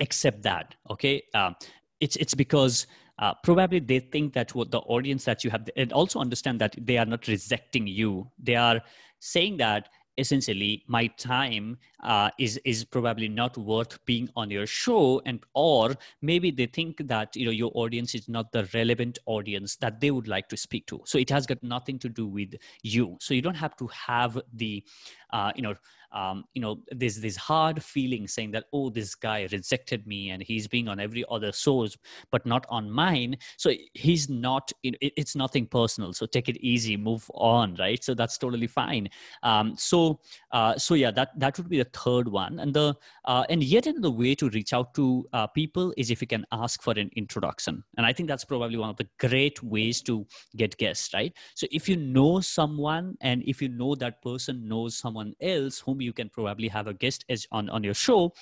accept 0.00 0.42
that 0.42 0.74
okay 0.90 1.22
um, 1.34 1.54
it's 2.00 2.16
it's 2.16 2.34
because 2.34 2.86
uh, 3.18 3.34
probably 3.42 3.80
they 3.80 4.00
think 4.00 4.32
that 4.34 4.54
what 4.54 4.70
the 4.70 4.78
audience 4.80 5.24
that 5.24 5.44
you 5.44 5.50
have 5.50 5.68
and 5.76 5.92
also 5.92 6.18
understand 6.18 6.60
that 6.60 6.74
they 6.78 6.98
are 6.98 7.06
not 7.06 7.26
rejecting 7.28 7.86
you. 7.86 8.30
They 8.38 8.56
are 8.56 8.80
saying 9.20 9.58
that 9.58 9.88
essentially 10.18 10.84
my 10.88 11.06
time 11.06 11.78
uh, 12.02 12.28
is 12.38 12.60
is 12.64 12.84
probably 12.84 13.28
not 13.28 13.56
worth 13.56 14.04
being 14.04 14.28
on 14.36 14.50
your 14.50 14.66
show 14.66 15.22
and 15.24 15.40
or 15.54 15.94
maybe 16.20 16.50
they 16.50 16.66
think 16.66 17.06
that 17.08 17.34
you 17.34 17.46
know 17.46 17.50
your 17.50 17.70
audience 17.74 18.14
is 18.14 18.28
not 18.28 18.52
the 18.52 18.68
relevant 18.74 19.18
audience 19.26 19.76
that 19.76 20.00
they 20.00 20.10
would 20.10 20.28
like 20.28 20.48
to 20.48 20.56
speak 20.56 20.86
to. 20.86 21.00
So 21.04 21.18
it 21.18 21.30
has 21.30 21.46
got 21.46 21.62
nothing 21.62 21.98
to 22.00 22.08
do 22.08 22.26
with 22.26 22.54
you. 22.82 23.16
So 23.20 23.34
you 23.34 23.42
don't 23.42 23.54
have 23.54 23.76
to 23.76 23.88
have 23.88 24.38
the 24.54 24.84
uh, 25.32 25.52
you 25.54 25.62
know 25.62 25.74
um, 26.12 26.44
you 26.54 26.62
know 26.62 26.78
there's 26.90 27.20
this 27.20 27.36
hard 27.36 27.82
feeling 27.82 28.28
saying 28.28 28.50
that 28.52 28.64
oh 28.72 28.90
this 28.90 29.14
guy 29.14 29.48
rejected 29.50 30.06
me 30.06 30.30
and 30.30 30.42
he's 30.42 30.68
being 30.68 30.88
on 30.88 31.00
every 31.00 31.24
other 31.30 31.52
source 31.52 31.96
but 32.30 32.44
not 32.46 32.66
on 32.68 32.90
mine. 32.90 33.36
So 33.56 33.72
he's 33.94 34.28
not 34.28 34.72
it, 34.82 34.96
it's 35.00 35.34
nothing 35.34 35.66
personal. 35.66 36.12
So 36.12 36.26
take 36.26 36.48
it 36.48 36.56
easy 36.58 36.96
move 36.96 37.30
on 37.34 37.76
right? 37.78 38.02
So 38.02 38.14
that's 38.14 38.38
totally 38.38 38.66
fine. 38.66 39.08
Um, 39.42 39.74
so 39.76 40.20
uh, 40.52 40.76
so 40.76 40.94
yeah 40.94 41.10
that 41.12 41.38
that 41.38 41.56
would 41.58 41.68
be 41.68 41.78
the 41.78 41.90
third 41.92 42.28
one. 42.28 42.60
And 42.60 42.74
the 42.74 42.94
uh, 43.24 43.44
and 43.48 43.62
yet 43.62 43.86
another 43.86 44.10
way 44.10 44.34
to 44.34 44.48
reach 44.50 44.72
out 44.72 44.94
to 44.94 45.26
uh, 45.32 45.46
people 45.46 45.94
is 45.96 46.10
if 46.10 46.20
you 46.20 46.26
can 46.26 46.44
ask 46.52 46.82
for 46.82 46.92
an 46.92 47.10
introduction. 47.16 47.82
And 47.96 48.06
i 48.06 48.12
think 48.12 48.28
that's 48.28 48.44
probably 48.44 48.76
one 48.76 48.90
of 48.90 48.96
the 48.96 49.08
great 49.18 49.62
ways 49.62 50.02
to 50.02 50.26
get 50.56 50.76
guests 50.76 51.14
right? 51.14 51.32
So 51.54 51.66
if 51.70 51.88
you 51.88 51.96
know 51.96 52.40
someone 52.40 53.16
and 53.20 53.42
if 53.46 53.62
you 53.62 53.68
know 53.68 53.94
that 53.96 54.22
person 54.22 54.68
knows 54.68 54.96
someone 54.96 55.21
else 55.40 55.78
whom 55.80 56.00
you 56.00 56.12
can 56.12 56.28
probably 56.28 56.68
have 56.68 56.86
a 56.86 56.94
guest 56.94 57.24
as 57.28 57.46
on, 57.50 57.68
on 57.70 57.82
your 57.82 57.94
show 57.94 58.32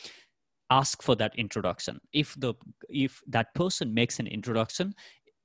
ask 0.70 1.02
for 1.02 1.16
that 1.16 1.32
introduction. 1.36 1.98
If 2.12 2.34
the 2.38 2.54
if 2.88 3.20
that 3.26 3.52
person 3.54 3.92
makes 3.92 4.20
an 4.20 4.26
introduction 4.26 4.94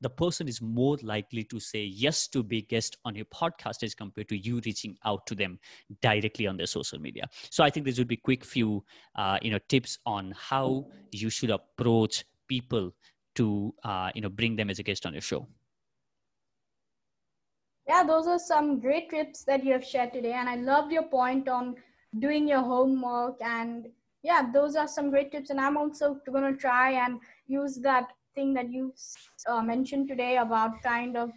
the 0.02 0.10
person 0.10 0.48
is 0.48 0.62
more 0.62 0.98
likely 1.02 1.44
to 1.46 1.60
say 1.60 1.84
yes 1.84 2.28
to 2.28 2.44
be 2.44 2.62
guest 2.62 2.98
on 3.06 3.16
your 3.16 3.26
podcast 3.26 3.82
as 3.82 3.96
compared 3.96 4.28
to 4.30 4.38
you 4.38 4.62
reaching 4.66 4.96
out 5.06 5.26
to 5.26 5.36
them 5.36 5.58
directly 6.02 6.46
on 6.48 6.58
their 6.58 6.68
social 6.68 7.00
media. 7.00 7.24
So 7.50 7.64
i 7.64 7.70
think 7.70 7.86
this 7.86 7.98
would 7.98 8.08
be 8.08 8.18
quick 8.18 8.44
few 8.44 8.84
uh, 9.16 9.38
you 9.42 9.52
know 9.52 9.60
tips 9.70 9.98
on 10.06 10.34
how 10.38 10.86
you 11.12 11.30
should 11.30 11.50
approach 11.50 12.26
people 12.48 12.92
to 13.36 13.74
uh, 13.84 14.10
you 14.14 14.22
know 14.22 14.30
bring 14.30 14.56
them 14.56 14.70
as 14.70 14.80
a 14.80 14.84
guest 14.84 15.06
on 15.06 15.14
your 15.14 15.22
show 15.22 15.48
yeah 17.88 18.04
those 18.04 18.28
are 18.28 18.40
some 18.40 18.80
great 18.80 19.10
tips 19.10 19.44
that 19.44 19.64
you 19.64 19.72
have 19.72 19.86
shared 19.86 20.14
today 20.14 20.34
and 20.34 20.50
i 20.50 20.56
loved 20.56 20.92
your 20.92 21.04
point 21.04 21.48
on 21.48 21.76
doing 22.20 22.48
your 22.48 22.62
homework 22.62 23.36
and 23.42 23.88
yeah 24.24 24.50
those 24.54 24.76
are 24.76 24.88
some 24.88 25.10
great 25.10 25.32
tips 25.32 25.50
and 25.50 25.60
i'm 25.60 25.78
also 25.78 26.20
going 26.32 26.52
to 26.54 26.60
try 26.60 26.92
and 26.92 27.20
use 27.48 27.76
that 27.78 28.12
thing 28.36 28.54
that 28.54 28.70
you 28.70 28.94
uh, 29.48 29.62
mentioned 29.62 30.08
today 30.08 30.38
about 30.38 30.82
kind 30.84 31.18
of 31.18 31.32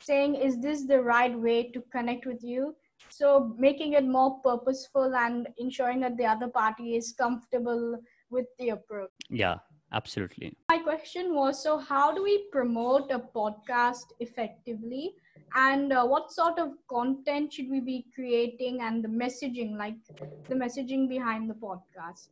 saying 0.00 0.34
is 0.34 0.60
this 0.60 0.86
the 0.86 1.00
right 1.00 1.38
way 1.38 1.70
to 1.70 1.82
connect 1.90 2.26
with 2.26 2.42
you? 2.42 2.74
So 3.08 3.54
making 3.58 3.94
it 3.94 4.04
more 4.04 4.38
purposeful 4.40 5.14
and 5.14 5.48
ensuring 5.58 6.00
that 6.00 6.16
the 6.16 6.26
other 6.26 6.48
party 6.48 6.96
is 6.96 7.12
comfortable 7.12 7.98
with 8.30 8.46
the 8.58 8.70
approach. 8.70 9.10
Yeah 9.30 9.58
absolutely. 9.94 10.56
My 10.68 10.78
question 10.78 11.34
was 11.34 11.62
so 11.62 11.78
how 11.78 12.12
do 12.12 12.22
we 12.22 12.46
promote 12.52 13.10
a 13.10 13.18
podcast 13.18 14.12
effectively? 14.20 15.14
And 15.54 15.92
uh, 15.92 16.04
what 16.04 16.32
sort 16.32 16.58
of 16.58 16.72
content 16.88 17.52
should 17.52 17.70
we 17.70 17.80
be 17.80 18.06
creating 18.14 18.80
and 18.82 19.04
the 19.04 19.08
messaging 19.08 19.76
like 19.78 19.96
the 20.48 20.54
messaging 20.54 21.08
behind 21.08 21.48
the 21.48 21.54
podcast? 21.54 22.28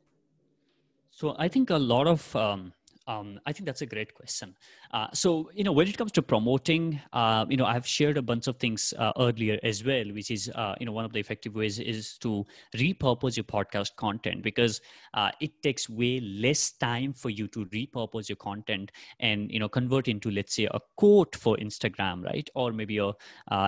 So 1.10 1.34
i 1.38 1.48
think 1.48 1.70
a 1.70 1.78
lot 1.78 2.06
of 2.06 2.34
um, 2.34 2.72
um, 3.06 3.40
I 3.46 3.52
think 3.52 3.66
that's 3.66 3.82
a 3.82 3.86
great 3.86 4.14
question. 4.14 4.54
Uh, 4.92 5.08
so, 5.12 5.50
you 5.54 5.64
know, 5.64 5.72
when 5.72 5.88
it 5.88 5.96
comes 5.96 6.12
to 6.12 6.22
promoting, 6.22 7.00
uh, 7.12 7.44
you 7.48 7.56
know, 7.56 7.64
I've 7.64 7.86
shared 7.86 8.16
a 8.16 8.22
bunch 8.22 8.46
of 8.46 8.56
things 8.56 8.94
uh, 8.98 9.12
earlier 9.18 9.58
as 9.62 9.84
well, 9.84 10.04
which 10.12 10.30
is, 10.30 10.50
uh, 10.54 10.74
you 10.78 10.86
know, 10.86 10.92
one 10.92 11.04
of 11.04 11.12
the 11.12 11.20
effective 11.20 11.54
ways 11.54 11.78
is 11.78 12.18
to 12.18 12.46
repurpose 12.76 13.36
your 13.36 13.44
podcast 13.44 13.96
content 13.96 14.42
because 14.42 14.80
uh, 15.14 15.30
it 15.40 15.62
takes 15.62 15.88
way 15.88 16.20
less 16.20 16.72
time 16.72 17.12
for 17.12 17.30
you 17.30 17.48
to 17.48 17.64
repurpose 17.66 18.28
your 18.28 18.36
content 18.36 18.92
and, 19.20 19.50
you 19.50 19.58
know, 19.58 19.68
convert 19.68 20.08
into, 20.08 20.30
let's 20.30 20.54
say, 20.54 20.68
a 20.72 20.80
quote 20.96 21.34
for 21.36 21.56
Instagram, 21.56 22.24
right? 22.24 22.48
Or 22.54 22.72
maybe 22.72 22.98
a, 22.98 23.08
uh, 23.08 23.14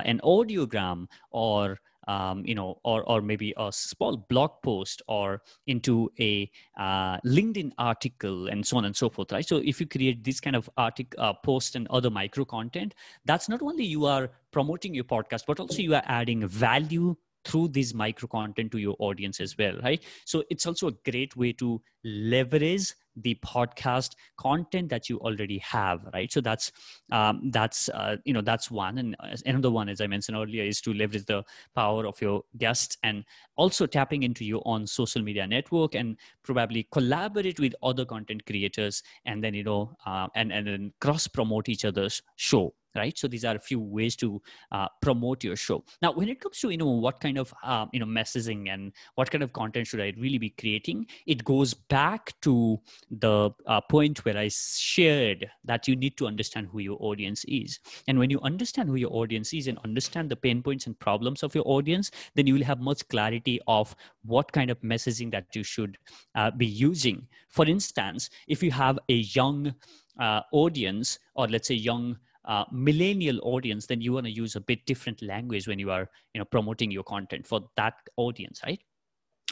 an 0.04 0.20
audiogram 0.24 1.06
or 1.30 1.78
um, 2.08 2.44
you 2.44 2.54
know, 2.54 2.78
or 2.84 3.02
or 3.08 3.20
maybe 3.20 3.52
a 3.56 3.70
small 3.72 4.16
blog 4.16 4.50
post 4.62 5.02
or 5.08 5.42
into 5.66 6.10
a 6.20 6.50
uh, 6.78 7.18
LinkedIn 7.20 7.72
article 7.78 8.48
and 8.48 8.66
so 8.66 8.76
on 8.76 8.84
and 8.84 8.96
so 8.96 9.10
forth, 9.10 9.32
right? 9.32 9.46
So 9.46 9.58
if 9.58 9.80
you 9.80 9.86
create 9.86 10.24
this 10.24 10.40
kind 10.40 10.56
of 10.56 10.68
article, 10.76 11.20
uh, 11.22 11.32
post 11.32 11.76
and 11.76 11.86
other 11.88 12.10
micro 12.10 12.44
content, 12.44 12.94
that's 13.24 13.48
not 13.48 13.62
only 13.62 13.84
you 13.84 14.06
are 14.06 14.30
promoting 14.50 14.94
your 14.94 15.04
podcast, 15.04 15.42
but 15.46 15.60
also 15.60 15.82
you 15.82 15.94
are 15.94 16.04
adding 16.06 16.46
value 16.46 17.16
through 17.44 17.68
this 17.68 17.92
micro 17.94 18.26
content 18.26 18.72
to 18.72 18.78
your 18.78 18.96
audience 18.98 19.40
as 19.40 19.56
well 19.58 19.78
right 19.82 20.02
so 20.24 20.42
it's 20.50 20.66
also 20.66 20.88
a 20.88 21.10
great 21.10 21.36
way 21.36 21.52
to 21.52 21.80
leverage 22.02 22.94
the 23.16 23.34
podcast 23.44 24.14
content 24.36 24.88
that 24.88 25.08
you 25.08 25.18
already 25.20 25.58
have 25.58 26.06
right? 26.12 26.32
So 26.32 26.40
that's 26.40 26.72
um, 27.10 27.50
that's 27.50 27.88
uh, 27.88 28.16
you 28.24 28.32
know 28.32 28.40
that's 28.40 28.70
one. 28.70 28.98
And 28.98 29.16
another 29.46 29.70
one 29.70 29.88
as 29.88 30.00
i 30.00 30.06
mentioned 30.06 30.36
earlier 30.36 30.64
is 30.64 30.80
to 30.82 30.92
leverage 30.92 31.24
the 31.26 31.44
power 31.74 32.06
of 32.06 32.20
your 32.20 32.42
guests 32.56 32.96
and 33.02 33.24
also 33.56 33.86
tapping 33.86 34.22
into 34.22 34.44
your 34.44 34.62
own 34.64 34.86
social 34.86 35.22
media 35.22 35.46
network 35.46 35.94
and 35.94 36.16
probably 36.42 36.86
collaborate 36.92 37.60
with 37.60 37.74
other 37.82 38.04
content 38.04 38.44
creators 38.46 39.02
and 39.24 39.42
then 39.42 39.54
you 39.54 39.64
know 39.64 39.96
uh, 40.06 40.28
and 40.34 40.52
and 40.52 40.66
then 40.66 40.92
cross 41.00 41.26
promote 41.26 41.68
each 41.68 41.84
other's 41.84 42.22
show 42.36 42.74
right? 42.96 43.18
So 43.18 43.28
these 43.28 43.44
are 43.44 43.56
a 43.56 43.60
few 43.60 43.80
ways 43.80 44.16
to 44.16 44.40
uh, 44.72 44.88
promote 45.02 45.42
your 45.42 45.56
show. 45.56 45.84
Now 46.00 46.12
when 46.12 46.28
it 46.28 46.40
comes 46.40 46.58
to 46.60 46.70
you 46.70 46.76
know 46.76 46.86
what 46.90 47.20
kind 47.20 47.38
of 47.38 47.52
uh, 47.62 47.86
you 47.92 48.00
know 48.00 48.06
messaging 48.06 48.72
and 48.72 48.92
what 49.16 49.30
kind 49.30 49.42
of 49.42 49.52
content 49.52 49.86
should 49.86 50.00
i 50.00 50.12
really 50.18 50.38
be 50.38 50.50
creating 50.50 51.06
it 51.26 51.44
goes 51.44 51.74
back 51.74 52.32
to 52.42 52.78
the 53.10 53.50
uh, 53.66 53.80
point 53.80 54.24
where 54.24 54.36
i 54.36 54.48
shared 54.48 55.48
that 55.64 55.86
you 55.86 55.96
need 55.96 56.16
to 56.16 56.26
understand 56.26 56.68
who 56.70 56.80
your 56.80 56.96
audience 57.00 57.44
is 57.46 57.78
and 58.08 58.18
when 58.18 58.30
you 58.30 58.40
understand 58.40 58.88
who 58.88 58.96
your 58.96 59.12
audience 59.12 59.52
is 59.52 59.68
and 59.68 59.78
understand 59.84 60.30
the 60.30 60.36
pain 60.36 60.62
points 60.62 60.86
and 60.86 60.98
problems 60.98 61.42
of 61.42 61.54
your 61.54 61.64
audience 61.66 62.10
then 62.34 62.46
you 62.46 62.54
will 62.54 62.64
have 62.64 62.80
much 62.80 63.06
clarity 63.08 63.60
of 63.66 63.94
what 64.24 64.50
kind 64.52 64.70
of 64.70 64.80
messaging 64.80 65.30
that 65.30 65.46
you 65.54 65.62
should 65.62 65.96
uh, 66.34 66.50
be 66.50 66.66
using 66.66 67.26
for 67.48 67.66
instance 67.66 68.30
if 68.48 68.62
you 68.62 68.70
have 68.70 68.98
a 69.08 69.14
young 69.14 69.74
uh, 70.20 70.40
audience 70.52 71.18
or 71.34 71.46
let's 71.48 71.68
say 71.68 71.74
young 71.74 72.16
uh, 72.46 72.64
millennial 72.70 73.40
audience, 73.42 73.86
then 73.86 74.00
you 74.00 74.12
want 74.12 74.26
to 74.26 74.32
use 74.32 74.56
a 74.56 74.60
bit 74.60 74.84
different 74.86 75.22
language 75.22 75.66
when 75.66 75.78
you 75.78 75.90
are, 75.90 76.10
you 76.34 76.38
know, 76.38 76.44
promoting 76.44 76.90
your 76.90 77.02
content 77.04 77.46
for 77.46 77.60
that 77.76 77.94
audience, 78.16 78.60
right? 78.64 78.80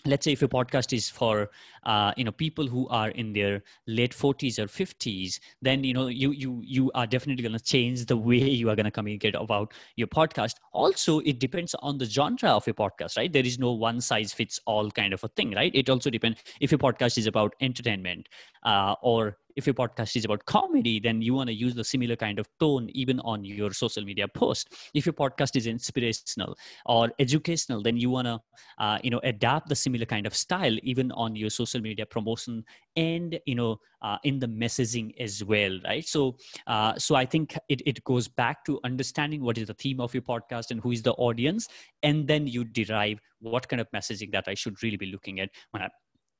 Let's 0.05 0.25
say 0.25 0.33
if 0.33 0.41
your 0.41 0.49
podcast 0.49 0.93
is 0.93 1.09
for 1.09 1.51
uh, 1.85 2.13
you 2.17 2.25
know 2.25 2.33
people 2.33 2.67
who 2.67 2.89
are 2.89 3.11
in 3.11 3.33
their 3.33 3.63
late 3.87 4.13
40s 4.13 4.59
or 4.59 4.67
50s 4.67 5.39
then 5.61 5.85
you 5.85 5.95
know 5.95 6.09
you 6.09 6.33
you 6.33 6.61
you 6.65 6.91
are 6.95 7.07
definitely 7.07 7.43
going 7.43 7.57
to 7.57 7.63
change 7.63 8.05
the 8.07 8.17
way 8.17 8.39
you 8.61 8.69
are 8.69 8.77
going 8.77 8.85
to 8.85 8.91
communicate 8.91 9.35
about 9.35 9.73
your 9.97 10.09
podcast. 10.09 10.55
Also 10.73 11.21
it 11.21 11.39
depends 11.39 11.75
on 11.81 11.99
the 11.99 12.05
genre 12.05 12.51
of 12.51 12.67
your 12.67 12.75
podcast 12.75 13.17
right? 13.17 13.33
There 13.33 13.47
is 13.47 13.59
no 13.59 13.73
one 13.73 14.01
size 14.01 14.33
fits 14.33 14.59
all 14.67 14.91
kind 14.91 15.13
of 15.13 15.23
a 15.25 15.29
thing 15.29 15.53
right? 15.53 15.73
It 15.75 15.89
also 15.89 16.11
depends 16.11 16.43
if 16.61 16.71
your 16.73 16.79
podcast 16.79 17.19
is 17.19 17.27
about 17.27 17.55
entertainment 17.61 18.29
uh, 18.65 18.95
or 19.03 19.39
if 19.57 19.67
your 19.67 19.75
podcast 19.75 20.17
is 20.17 20.25
about 20.25 20.45
comedy 20.47 21.01
then 21.01 21.23
you 21.23 21.35
want 21.35 21.49
to 21.49 21.55
use 21.55 21.75
the 21.75 21.85
similar 21.85 22.17
kind 22.17 22.39
of 22.39 22.49
tone 22.59 22.89
even 22.93 23.21
on 23.21 23.45
your 23.45 23.73
social 23.73 24.05
media 24.05 24.27
post. 24.29 24.75
If 24.95 25.07
your 25.07 25.13
podcast 25.13 25.57
is 25.57 25.67
inspirational 25.67 26.57
or 26.87 27.11
educational 27.19 27.83
then 27.83 27.97
you 27.97 28.11
want 28.11 28.27
to 28.27 28.41
uh, 28.79 28.99
you 29.03 29.11
know 29.11 29.21
adapt 29.25 29.69
the 29.69 29.77
similar 29.77 30.07
kind 30.07 30.27
of 30.27 30.35
style 30.35 30.77
even 30.83 31.13
on 31.13 31.37
your 31.37 31.51
social 31.51 31.81
media 31.81 32.07
promotion 32.07 32.65
and 32.97 33.39
you 33.47 33.55
know 33.55 33.79
uh, 34.03 34.19
in 34.25 34.39
the 34.39 34.47
messaging 34.47 35.13
as 35.21 35.45
well 35.45 35.79
right? 35.85 36.07
So 36.07 36.37
uh, 36.67 36.99
so 36.99 37.15
i 37.15 37.25
think 37.25 37.57
it, 37.69 37.83
it 37.87 38.03
goes 38.05 38.29
back 38.29 38.65
to 38.65 38.81
understanding 38.85 39.43
what 39.43 39.59
is 39.59 39.67
the 39.67 39.75
theme 39.75 40.01
of 40.01 40.15
your 40.15 40.23
podcast 40.23 40.71
and 40.71 40.81
who 40.81 40.91
is 40.91 41.03
the 41.03 41.13
audience 41.13 41.69
and 42.03 42.27
then 42.27 42.47
you 42.47 42.65
derive 42.65 43.21
what 43.41 43.69
kind 43.69 43.81
of 43.81 43.91
messaging 43.93 44.31
that 44.33 44.45
i 44.49 44.55
should 44.55 44.83
really 44.83 44.97
be 44.97 45.07
looking 45.07 45.41
at 45.41 45.51
when 45.71 45.83
i'm 45.83 45.91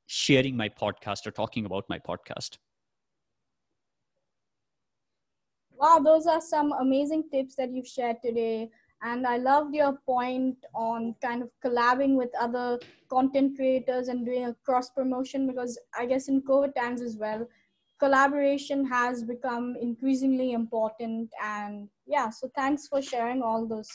sharing 0.07 0.55
my 0.55 0.69
podcast 0.69 1.25
or 1.25 1.31
talking 1.31 1.65
about 1.65 1.85
my 1.89 1.99
podcast 1.99 2.57
Wow, 5.83 5.99
those 5.99 6.27
are 6.27 6.39
some 6.39 6.71
amazing 6.79 7.25
tips 7.29 7.55
that 7.57 7.73
you've 7.73 7.85
shared 7.85 8.21
today. 8.23 8.69
And 9.01 9.27
I 9.27 9.35
loved 9.35 9.75
your 9.75 9.97
point 10.05 10.55
on 10.73 11.13
kind 11.21 11.43
of 11.43 11.49
collabing 11.61 12.15
with 12.15 12.29
other 12.39 12.79
content 13.09 13.57
creators 13.57 14.07
and 14.07 14.25
doing 14.25 14.45
a 14.45 14.55
cross 14.63 14.89
promotion 14.91 15.45
because 15.45 15.77
I 15.93 16.05
guess 16.05 16.29
in 16.29 16.41
COVID 16.43 16.73
times 16.73 17.01
as 17.01 17.17
well, 17.17 17.45
collaboration 17.99 18.85
has 18.85 19.25
become 19.25 19.75
increasingly 19.77 20.53
important. 20.53 21.29
And 21.43 21.89
yeah, 22.07 22.29
so 22.29 22.49
thanks 22.55 22.87
for 22.87 23.01
sharing 23.01 23.41
all 23.41 23.67
those 23.67 23.89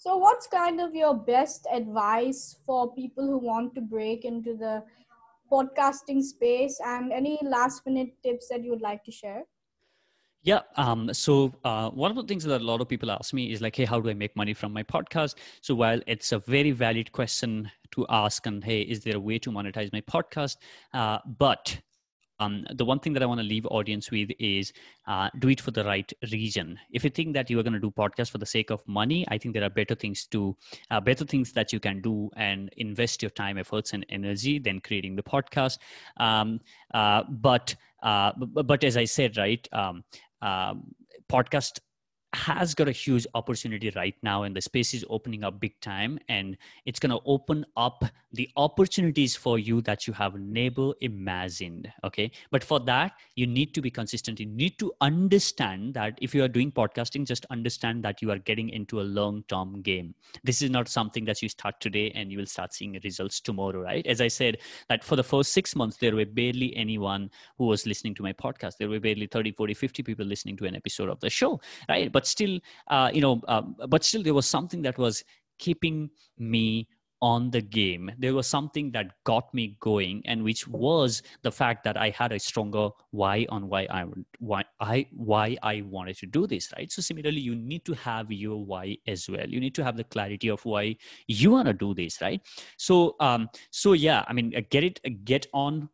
So, 0.00 0.16
what's 0.16 0.46
kind 0.46 0.80
of 0.80 0.94
your 0.94 1.14
best 1.14 1.66
advice 1.70 2.56
for 2.64 2.90
people 2.94 3.26
who 3.26 3.36
want 3.36 3.74
to 3.74 3.82
break 3.82 4.24
into 4.24 4.56
the 4.56 4.82
podcasting 5.52 6.22
space 6.22 6.80
and 6.82 7.12
any 7.12 7.38
last 7.42 7.84
minute 7.84 8.14
tips 8.22 8.48
that 8.48 8.64
you 8.64 8.70
would 8.70 8.80
like 8.80 9.04
to 9.04 9.12
share? 9.12 9.42
Yeah. 10.42 10.60
Um, 10.76 11.12
so 11.12 11.52
uh, 11.64 11.90
one 11.90 12.10
of 12.10 12.16
the 12.16 12.22
things 12.22 12.44
that 12.44 12.62
a 12.62 12.64
lot 12.64 12.80
of 12.80 12.88
people 12.88 13.10
ask 13.10 13.34
me 13.34 13.52
is 13.52 13.60
like, 13.60 13.76
hey, 13.76 13.84
how 13.84 14.00
do 14.00 14.08
I 14.08 14.14
make 14.14 14.34
money 14.34 14.54
from 14.54 14.72
my 14.72 14.82
podcast? 14.82 15.34
So 15.60 15.74
while 15.74 16.00
it's 16.06 16.32
a 16.32 16.38
very 16.38 16.70
valid 16.70 17.12
question 17.12 17.70
to 17.90 18.06
ask, 18.08 18.46
and 18.46 18.64
hey, 18.64 18.80
is 18.80 19.04
there 19.04 19.16
a 19.16 19.20
way 19.20 19.38
to 19.38 19.50
monetize 19.50 19.92
my 19.92 20.00
podcast? 20.00 20.56
Uh, 20.94 21.18
but 21.38 21.78
um, 22.40 22.66
the 22.74 22.84
one 22.84 22.98
thing 22.98 23.12
that 23.12 23.22
I 23.22 23.26
want 23.26 23.40
to 23.40 23.46
leave 23.46 23.66
audience 23.66 24.10
with 24.10 24.30
is 24.38 24.72
uh, 25.06 25.28
do 25.38 25.48
it 25.48 25.60
for 25.60 25.70
the 25.70 25.84
right 25.84 26.10
reason. 26.32 26.78
If 26.90 27.04
you 27.04 27.10
think 27.10 27.34
that 27.34 27.50
you 27.50 27.58
are 27.60 27.62
going 27.62 27.74
to 27.74 27.78
do 27.80 27.90
podcast 27.90 28.30
for 28.30 28.38
the 28.38 28.46
sake 28.46 28.70
of 28.70 28.86
money, 28.88 29.26
I 29.28 29.38
think 29.38 29.54
there 29.54 29.62
are 29.62 29.70
better 29.70 29.94
things 29.94 30.26
to, 30.28 30.56
uh, 30.90 31.00
better 31.00 31.24
things 31.24 31.52
that 31.52 31.72
you 31.72 31.80
can 31.80 32.00
do 32.00 32.30
and 32.36 32.70
invest 32.78 33.22
your 33.22 33.30
time, 33.30 33.58
efforts, 33.58 33.92
and 33.92 34.06
energy 34.08 34.58
than 34.58 34.80
creating 34.80 35.16
the 35.16 35.22
podcast. 35.22 35.78
Um, 36.16 36.60
uh, 36.94 37.24
but, 37.28 37.76
uh, 38.02 38.32
but, 38.36 38.66
but 38.66 38.84
as 38.84 38.96
I 38.96 39.04
said, 39.04 39.36
right, 39.36 39.68
um, 39.72 40.02
um 40.42 40.94
podcast 41.28 41.78
has 42.32 42.74
got 42.74 42.88
a 42.88 42.92
huge 42.92 43.26
opportunity 43.34 43.90
right 43.96 44.14
now 44.22 44.44
and 44.44 44.54
the 44.54 44.60
space 44.60 44.94
is 44.94 45.04
opening 45.10 45.42
up 45.42 45.58
big 45.58 45.78
time 45.80 46.18
and 46.28 46.56
it's 46.86 47.00
going 47.00 47.10
to 47.10 47.20
open 47.26 47.66
up 47.76 48.04
the 48.32 48.48
opportunities 48.56 49.34
for 49.34 49.58
you 49.58 49.80
that 49.80 50.06
you 50.06 50.12
have 50.12 50.34
never 50.36 50.92
imagined 51.00 51.92
okay? 52.04 52.30
But 52.52 52.62
for 52.62 52.78
that 52.80 53.12
you 53.34 53.46
need 53.46 53.74
to 53.74 53.82
be 53.82 53.90
consistent. 53.90 54.38
You 54.38 54.46
need 54.46 54.78
to 54.78 54.92
understand 55.00 55.94
that 55.94 56.18
if 56.22 56.34
you 56.34 56.44
are 56.44 56.48
doing 56.48 56.70
podcasting 56.70 57.26
just 57.26 57.46
understand 57.50 58.04
that 58.04 58.22
you 58.22 58.30
are 58.30 58.38
getting 58.38 58.68
into 58.68 59.00
a 59.00 59.02
long 59.02 59.42
term 59.48 59.82
game. 59.82 60.14
This 60.44 60.62
is 60.62 60.70
not 60.70 60.88
something 60.88 61.24
that 61.24 61.42
you 61.42 61.48
start 61.48 61.80
today 61.80 62.12
and 62.14 62.30
you 62.30 62.38
will 62.38 62.46
start 62.46 62.72
seeing 62.72 62.98
results 63.02 63.40
tomorrow 63.40 63.80
right? 63.80 64.06
As 64.06 64.20
i 64.20 64.28
said 64.28 64.58
that 64.88 65.02
for 65.02 65.16
the 65.16 65.24
first 65.24 65.52
6 65.52 65.74
months 65.74 65.96
there 65.96 66.14
were 66.14 66.26
barely 66.26 66.76
anyone 66.76 67.30
who 67.58 67.66
was 67.66 67.86
listening 67.86 68.14
to 68.14 68.22
my 68.22 68.32
podcast. 68.32 68.76
There 68.78 68.88
were 68.88 69.00
barely 69.00 69.26
30 69.26 69.52
40 69.52 69.74
50 69.74 70.02
people 70.04 70.26
listening 70.26 70.56
to 70.58 70.66
an 70.66 70.76
episode 70.76 71.08
of 71.08 71.18
the 71.18 71.30
show 71.30 71.60
right? 71.88 72.12
But 72.12 72.19
still 72.26 72.58
uh, 72.88 73.10
you 73.12 73.20
know 73.20 73.40
uh, 73.48 73.62
but 73.88 74.04
still 74.04 74.22
there 74.22 74.34
was 74.34 74.46
something 74.46 74.82
that 74.82 74.98
was 74.98 75.24
keeping 75.58 76.10
me 76.38 76.88
on 77.22 77.50
the 77.50 77.60
game. 77.60 78.10
There 78.18 78.34
was 78.34 78.46
something 78.46 78.90
that 78.92 79.12
got 79.24 79.52
me 79.52 79.76
going 79.80 80.22
and 80.24 80.42
which 80.42 80.66
was 80.66 81.22
the 81.42 81.52
fact 81.52 81.84
that 81.84 81.96
i 81.96 82.10
had 82.10 82.32
a 82.32 82.38
stronger 82.38 82.88
why 83.10 83.46
on 83.50 83.68
why 83.68 83.86
i 83.90 84.04
why 84.38 84.64
i 84.80 85.06
why 85.12 85.56
i 85.62 85.82
wanted 85.82 86.16
to 86.18 86.26
do 86.26 86.46
this 86.46 86.72
right? 86.76 86.90
So 86.90 87.02
similarly 87.02 87.40
you 87.40 87.54
need 87.54 87.84
to 87.84 87.92
have 87.94 88.32
your 88.32 88.64
why 88.64 88.96
as 89.06 89.28
well. 89.28 89.46
You 89.46 89.60
need 89.60 89.74
to 89.74 89.84
have 89.84 89.96
the 89.96 90.04
clarity 90.04 90.48
of 90.48 90.64
why 90.64 90.96
you 91.26 91.50
want 91.50 91.66
to 91.66 91.74
do 91.74 91.94
this 91.94 92.20
right? 92.20 92.40
So 92.78 93.16
um 93.20 93.48
so 93.70 93.92
yeah 93.92 94.24
i 94.26 94.32
mean 94.32 94.52
uh, 94.56 94.62
get 94.70 94.84
it 94.84 95.00
uh, 95.06 95.10
get 95.24 95.46
on 95.52 95.88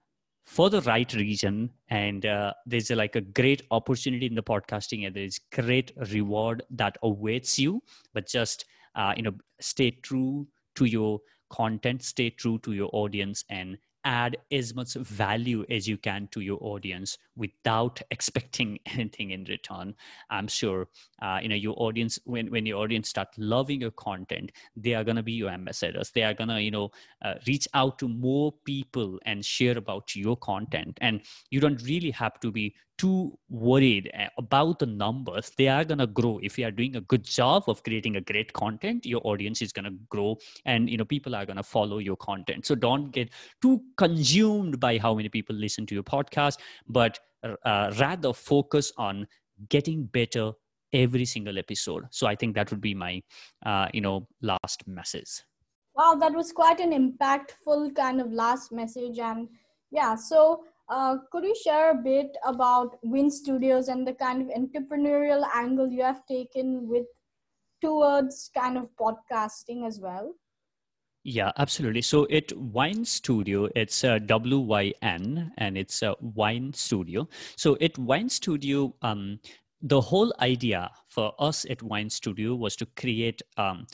for 0.47 0.71
the 0.71 0.81
right 0.83 1.13
reason 1.15 1.71
and 1.91 2.25
uh, 2.25 2.53
there's 2.67 2.91
a, 2.91 2.97
like 2.97 3.17
a 3.17 3.21
great 3.21 3.63
opportunity 3.73 4.27
in 4.27 4.35
the 4.35 4.43
podcasting 4.43 5.07
and 5.07 5.15
there's 5.15 5.41
great 5.53 5.93
reward 6.13 6.63
that 6.71 6.97
awaits 7.03 7.59
you. 7.59 7.83
But 8.15 8.27
just 8.29 8.65
uh, 8.95 9.13
you 9.17 9.23
know 9.23 9.35
stay 9.61 9.91
true 9.91 10.47
to 10.77 10.85
your 10.85 11.21
content 11.51 12.03
stay 12.03 12.31
true 12.31 12.59
to 12.59 12.73
your 12.73 12.91
audience 12.93 13.45
and 13.51 13.79
add 14.07 14.37
as 14.53 14.75
much 14.75 14.95
value 14.95 15.67
as 15.69 15.87
you 15.89 15.99
can 15.99 16.29
to 16.31 16.41
your 16.41 16.59
audience 16.63 17.19
without 17.35 18.01
expecting 18.13 18.79
anything 18.87 19.33
in 19.33 19.45
return. 19.45 19.95
I'm 20.31 20.47
sure 20.47 20.89
uh, 21.21 21.41
you 21.43 21.49
know 21.49 21.57
your 21.57 21.75
audience 21.77 22.19
when, 22.25 22.51
when 22.51 22.65
your 22.65 22.79
audience 22.83 23.09
start 23.09 23.29
loving 23.37 23.81
your 23.81 23.91
content 23.91 24.53
they 24.77 24.95
are 24.95 25.03
going 25.03 25.17
to 25.17 25.23
be 25.23 25.33
your 25.33 25.51
ambassadors. 25.51 26.11
They 26.15 26.23
are 26.23 26.35
going 26.35 26.49
to 26.49 26.63
you 26.63 26.71
know 26.71 26.91
uh, 27.25 27.35
reach 27.47 27.67
out 27.75 27.99
to 27.99 28.09
more 28.09 28.55
people 28.65 29.19
and 29.27 29.45
share 29.45 29.77
about 29.77 30.15
your 30.15 30.37
content. 30.37 30.99
And 31.01 31.23
you 31.51 31.61
don't 31.61 31.83
really 31.83 32.13
have 32.13 32.39
to 32.41 32.53
be 32.53 32.75
too 32.99 33.39
worried 33.49 34.11
uh, 34.19 34.27
about 34.39 34.79
the 34.79 34.87
numbers 34.87 35.51
they 35.57 35.69
are 35.69 35.85
going 35.85 35.99
to 35.99 36.07
grow. 36.07 36.41
If 36.43 36.59
you 36.59 36.67
are 36.67 36.71
doing 36.71 36.97
a 36.97 37.01
good 37.01 37.25
job 37.25 37.65
of 37.69 37.83
creating 37.83 38.17
a 38.17 38.21
great 38.21 38.53
content 38.53 39.05
your 39.05 39.21
audience 39.25 39.63
is 39.63 39.73
going 39.73 39.85
to 39.85 39.95
grow 40.09 40.37
and 40.65 40.89
you 40.89 40.97
know 40.97 41.05
people 41.05 41.35
are 41.35 41.47
going 41.47 41.57
to 41.57 41.63
follow 41.63 41.99
your 41.99 42.17
content. 42.17 42.67
So 42.67 42.75
don't 42.75 43.11
get 43.11 43.31
too 43.61 43.83
consumed 43.97 44.81
by 44.81 44.99
how 44.99 45.15
many 45.15 45.29
people 45.29 45.55
listen 45.55 45.87
to 45.87 45.95
your 45.95 46.05
podcast 46.05 46.59
but 46.89 47.19
uh, 47.43 47.93
rather 47.99 48.33
focus 48.33 48.93
on 48.97 49.27
getting 49.69 50.05
better 50.05 50.53
every 50.93 51.25
single 51.25 51.59
episode. 51.59 52.05
So 52.11 52.27
i 52.27 52.35
think 52.35 52.55
that 52.55 52.71
would 52.71 52.81
be 52.81 52.95
my 52.95 53.23
uh, 53.65 53.89
you 53.93 54.01
know 54.01 54.27
last 54.41 54.87
message. 54.87 55.43
Wow 55.95 56.17
that 56.21 56.33
was 56.33 56.53
quite 56.53 56.81
an 56.81 56.93
impactful 56.93 57.95
kind 57.95 58.21
of 58.21 58.33
last 58.33 58.73
message. 58.73 59.19
And 59.19 59.49
yeah 59.91 60.15
so 60.15 60.65
uh, 60.89 61.17
could 61.31 61.45
you 61.45 61.55
share 61.55 61.91
a 61.91 61.95
bit 61.95 62.37
about 62.45 62.99
Wyn 63.03 63.31
Studios 63.31 63.89
and 63.89 64.07
the 64.07 64.13
kind 64.13 64.43
of 64.43 64.49
entrepreneurial 64.49 65.47
angle 65.55 65.89
you 65.89 66.03
have 66.03 66.25
taken 66.27 66.89
with 66.89 67.07
towards 67.81 68.51
kind 68.57 68.79
of 68.79 68.89
podcasting 69.01 69.87
as 69.87 70.01
well? 70.01 70.35
Yeah, 71.25 71.51
absolutely. 71.59 72.03
So 72.03 72.25
it 72.31 72.57
Wyn 72.57 73.05
Studio, 73.05 73.69
it's 73.75 74.05
a 74.05 74.21
W 74.21 74.59
Y 74.61 74.93
N, 75.03 75.53
and 75.59 75.77
it's 75.77 76.03
a 76.03 76.15
Wyn 76.21 76.73
Studio. 76.73 77.29
So 77.57 77.77
it 77.81 77.99
Wyn 77.99 78.29
Studio, 78.29 78.95
um, 79.03 79.41
the 79.87 80.01
whole 80.01 80.35
idea 80.41 80.91
for 81.09 81.33
us 81.39 81.65
at 81.71 81.81
Wyn 81.81 82.11
studio 82.11 82.57
was 82.57 82.75
to 82.75 82.87
create 82.97 83.41
um, 83.57 83.87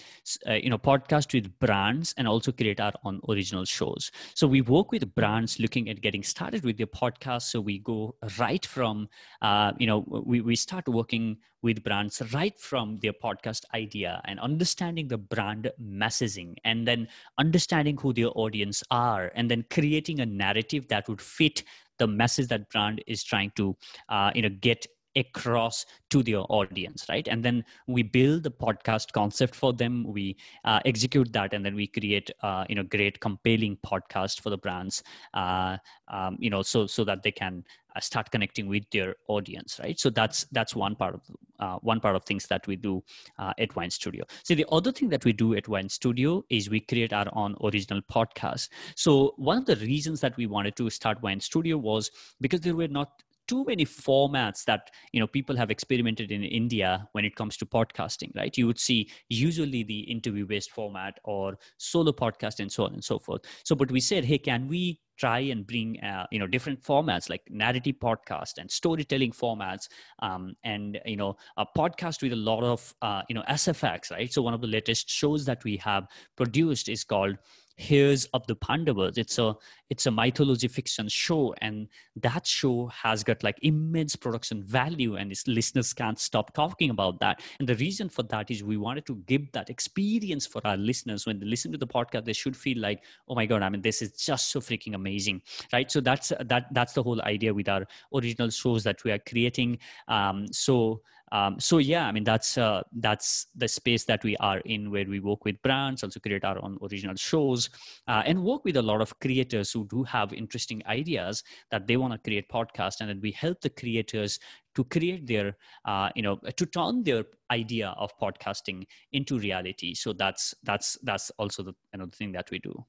uh, 0.48 0.54
you 0.54 0.70
know 0.70 0.78
podcast 0.78 1.34
with 1.34 1.58
brands 1.58 2.14
and 2.16 2.26
also 2.26 2.50
create 2.50 2.80
our 2.80 2.94
own 3.04 3.20
original 3.28 3.66
shows. 3.66 4.10
So 4.34 4.46
we 4.46 4.62
work 4.62 4.90
with 4.90 5.14
brands 5.14 5.60
looking 5.60 5.90
at 5.90 6.00
getting 6.00 6.22
started 6.22 6.64
with 6.64 6.78
their 6.78 6.86
podcast. 6.86 7.42
So 7.42 7.60
we 7.60 7.78
go 7.78 8.14
right 8.38 8.64
from 8.64 9.08
uh, 9.42 9.72
you 9.78 9.86
know 9.86 10.04
we, 10.08 10.40
we 10.40 10.56
start 10.56 10.88
working 10.88 11.36
with 11.60 11.84
brands 11.84 12.22
right 12.32 12.58
from 12.58 12.98
their 13.02 13.12
podcast 13.12 13.64
idea 13.74 14.22
and 14.24 14.40
understanding 14.40 15.08
the 15.08 15.18
brand 15.18 15.70
messaging 15.80 16.54
and 16.64 16.88
then 16.88 17.06
understanding 17.38 17.98
who 17.98 18.14
their 18.14 18.30
audience 18.34 18.82
are 18.90 19.30
and 19.34 19.50
then 19.50 19.64
creating 19.70 20.20
a 20.20 20.26
narrative 20.26 20.88
that 20.88 21.06
would 21.08 21.20
fit 21.20 21.62
the 21.98 22.06
message 22.06 22.48
that 22.48 22.68
brand 22.70 23.04
is 23.06 23.22
trying 23.22 23.52
to 23.54 23.76
uh, 24.08 24.32
you 24.34 24.42
know 24.42 24.48
get 24.60 24.86
across 25.16 25.86
to 26.10 26.22
their 26.22 26.42
audience 26.48 27.06
right? 27.08 27.28
And 27.28 27.44
then 27.44 27.64
we 27.86 28.02
build 28.02 28.42
the 28.42 28.50
podcast 28.50 29.12
concept 29.12 29.54
for 29.54 29.72
them. 29.72 30.04
We 30.04 30.36
uh, 30.64 30.80
execute 30.84 31.32
that 31.32 31.54
and 31.54 31.64
then 31.64 31.74
we 31.74 31.86
create 31.86 32.30
uh, 32.42 32.64
you 32.68 32.74
know 32.74 32.82
great 32.82 33.20
compelling 33.20 33.78
podcast 33.84 34.40
for 34.40 34.50
the 34.50 34.58
brands 34.58 35.02
uh, 35.34 35.76
um, 36.08 36.36
you 36.38 36.50
know 36.50 36.62
so 36.62 36.86
so 36.86 37.04
that 37.04 37.22
they 37.22 37.32
can 37.32 37.64
uh, 37.94 38.00
start 38.00 38.30
connecting 38.30 38.68
with 38.68 38.84
their 38.90 39.14
audience 39.28 39.78
right? 39.82 39.98
So 39.98 40.10
that's 40.10 40.44
that's 40.52 40.74
one 40.74 40.96
part 40.96 41.14
of 41.14 41.22
uh, 41.60 41.78
one 41.82 42.00
part 42.00 42.16
of 42.16 42.24
things 42.24 42.46
that 42.46 42.66
we 42.66 42.76
do 42.76 43.02
uh, 43.38 43.52
at 43.58 43.74
Wyn 43.76 43.90
studio. 43.90 44.24
So 44.42 44.54
the 44.54 44.66
other 44.70 44.92
thing 44.92 45.08
that 45.10 45.24
we 45.24 45.32
do 45.32 45.54
at 45.54 45.68
Wyn 45.68 45.88
studio 45.88 46.44
is 46.50 46.70
we 46.70 46.80
create 46.80 47.12
our 47.12 47.26
own 47.32 47.54
original 47.62 48.00
podcast. 48.02 48.68
So 48.96 49.34
one 49.36 49.58
of 49.58 49.66
the 49.66 49.76
reasons 49.76 50.20
that 50.20 50.36
we 50.36 50.46
wanted 50.46 50.76
to 50.76 50.90
start 50.90 51.22
Wyn 51.22 51.40
studio 51.40 51.76
was 51.76 52.10
because 52.40 52.60
there 52.60 52.74
were 52.74 52.88
not 52.88 53.22
too 53.48 53.64
many 53.64 53.84
formats 53.84 54.64
that 54.64 54.90
you 55.12 55.20
know 55.20 55.26
people 55.26 55.56
have 55.56 55.70
experimented 55.70 56.30
in 56.30 56.42
india 56.44 57.08
when 57.12 57.24
it 57.24 57.36
comes 57.36 57.56
to 57.56 57.66
podcasting 57.66 58.34
right? 58.36 58.56
You 58.56 58.66
would 58.66 58.78
see 58.78 59.10
usually 59.28 59.82
the 59.82 60.00
interview 60.00 60.46
based 60.46 60.70
format 60.70 61.18
or 61.24 61.58
solo 61.78 62.12
podcast 62.12 62.60
and 62.60 62.70
so 62.70 62.84
on 62.84 62.94
and 62.94 63.04
so 63.04 63.18
forth. 63.18 63.42
So 63.64 63.74
but 63.74 63.90
we 63.90 64.00
said 64.00 64.24
hey 64.24 64.38
can 64.38 64.68
we 64.68 65.00
try 65.18 65.40
and 65.40 65.66
bring 65.66 66.00
uh, 66.00 66.26
you 66.30 66.38
know 66.38 66.46
different 66.46 66.82
formats 66.82 67.28
like 67.30 67.42
narrative 67.48 67.96
podcast 68.02 68.58
and 68.58 68.70
storytelling 68.70 69.30
formats 69.30 69.88
um, 70.20 70.54
and 70.64 70.98
you 71.04 71.16
know 71.16 71.36
a 71.58 71.66
podcast 71.76 72.22
with 72.22 72.32
a 72.32 72.36
lot 72.36 72.64
of 72.64 72.94
uh, 73.02 73.22
you 73.28 73.34
know 73.34 73.42
sfx 73.50 74.10
right? 74.10 74.32
So 74.32 74.42
one 74.42 74.54
of 74.54 74.60
the 74.60 74.66
latest 74.66 75.08
shows 75.08 75.44
that 75.44 75.62
we 75.64 75.76
have 75.78 76.06
produced 76.36 76.88
is 76.88 77.04
called 77.04 77.36
Heirs 77.78 78.26
of 78.32 78.46
the 78.46 78.54
Pandavas. 78.54 79.18
It's 79.18 79.38
a 79.38 79.54
it's 79.90 80.06
a 80.06 80.10
mythology 80.10 80.68
fiction 80.68 81.08
show, 81.08 81.54
and 81.60 81.88
that 82.16 82.46
show 82.46 82.86
has 82.86 83.22
got 83.22 83.42
like 83.42 83.58
immense 83.62 84.16
production 84.16 84.62
value, 84.62 85.16
and 85.16 85.30
its 85.30 85.46
listeners 85.46 85.92
can't 85.92 86.18
stop 86.18 86.54
talking 86.54 86.90
about 86.90 87.20
that. 87.20 87.42
And 87.58 87.68
the 87.68 87.74
reason 87.76 88.08
for 88.08 88.22
that 88.24 88.50
is 88.50 88.64
we 88.64 88.76
wanted 88.76 89.06
to 89.06 89.16
give 89.26 89.50
that 89.52 89.70
experience 89.70 90.46
for 90.46 90.60
our 90.66 90.76
listeners 90.76 91.26
when 91.26 91.38
they 91.38 91.46
listen 91.46 91.72
to 91.72 91.78
the 91.78 91.86
podcast. 91.86 92.24
They 92.24 92.32
should 92.32 92.56
feel 92.56 92.78
like, 92.78 93.04
oh 93.28 93.34
my 93.34 93.46
god, 93.46 93.62
I 93.62 93.68
mean, 93.68 93.82
this 93.82 94.02
is 94.02 94.12
just 94.12 94.50
so 94.50 94.60
freaking 94.60 94.94
amazing, 94.94 95.42
right? 95.72 95.90
So 95.90 96.00
that's 96.00 96.32
that 96.40 96.66
that's 96.72 96.92
the 96.94 97.02
whole 97.02 97.20
idea 97.22 97.52
with 97.52 97.68
our 97.68 97.86
original 98.14 98.50
shows 98.50 98.84
that 98.84 99.04
we 99.04 99.10
are 99.10 99.18
creating. 99.18 99.78
Um, 100.08 100.46
so 100.52 101.02
um, 101.32 101.58
so 101.58 101.78
yeah, 101.78 102.06
I 102.06 102.12
mean 102.12 102.24
that's 102.24 102.58
uh, 102.58 102.82
that's 102.92 103.46
the 103.56 103.66
space 103.66 104.04
that 104.04 104.22
we 104.22 104.36
are 104.36 104.58
in, 104.58 104.90
where 104.90 105.06
we 105.06 105.18
work 105.18 105.46
with 105.46 105.60
brands, 105.62 106.04
also 106.04 106.20
create 106.20 106.44
our 106.44 106.62
own 106.62 106.76
original 106.82 107.16
shows, 107.16 107.70
uh, 108.06 108.22
and 108.26 108.44
work 108.44 108.66
with 108.66 108.76
a 108.76 108.82
lot 108.82 109.00
of 109.00 109.18
creators 109.18 109.72
who 109.72 109.86
do 109.88 110.02
have 110.04 110.34
interesting 110.34 110.82
ideas 110.86 111.42
that 111.70 111.86
they 111.86 111.96
want 111.96 112.12
to 112.12 112.18
create 112.18 112.50
podcasts, 112.50 113.00
and 113.00 113.08
then 113.08 113.18
we 113.22 113.30
help 113.30 113.62
the 113.62 113.70
creators 113.70 114.38
to 114.74 114.84
create 114.84 115.26
their, 115.26 115.56
uh, 115.86 116.10
you 116.14 116.22
know, 116.22 116.36
to 116.56 116.66
turn 116.66 117.02
their 117.02 117.24
idea 117.50 117.94
of 117.96 118.10
podcasting 118.18 118.84
into 119.12 119.38
reality. 119.38 119.94
So 119.94 120.12
that's 120.12 120.54
that's 120.64 120.98
that's 121.02 121.30
also 121.38 121.62
the 121.62 121.74
another 121.94 122.12
thing 122.12 122.32
that 122.32 122.50
we 122.50 122.58
do. 122.58 122.84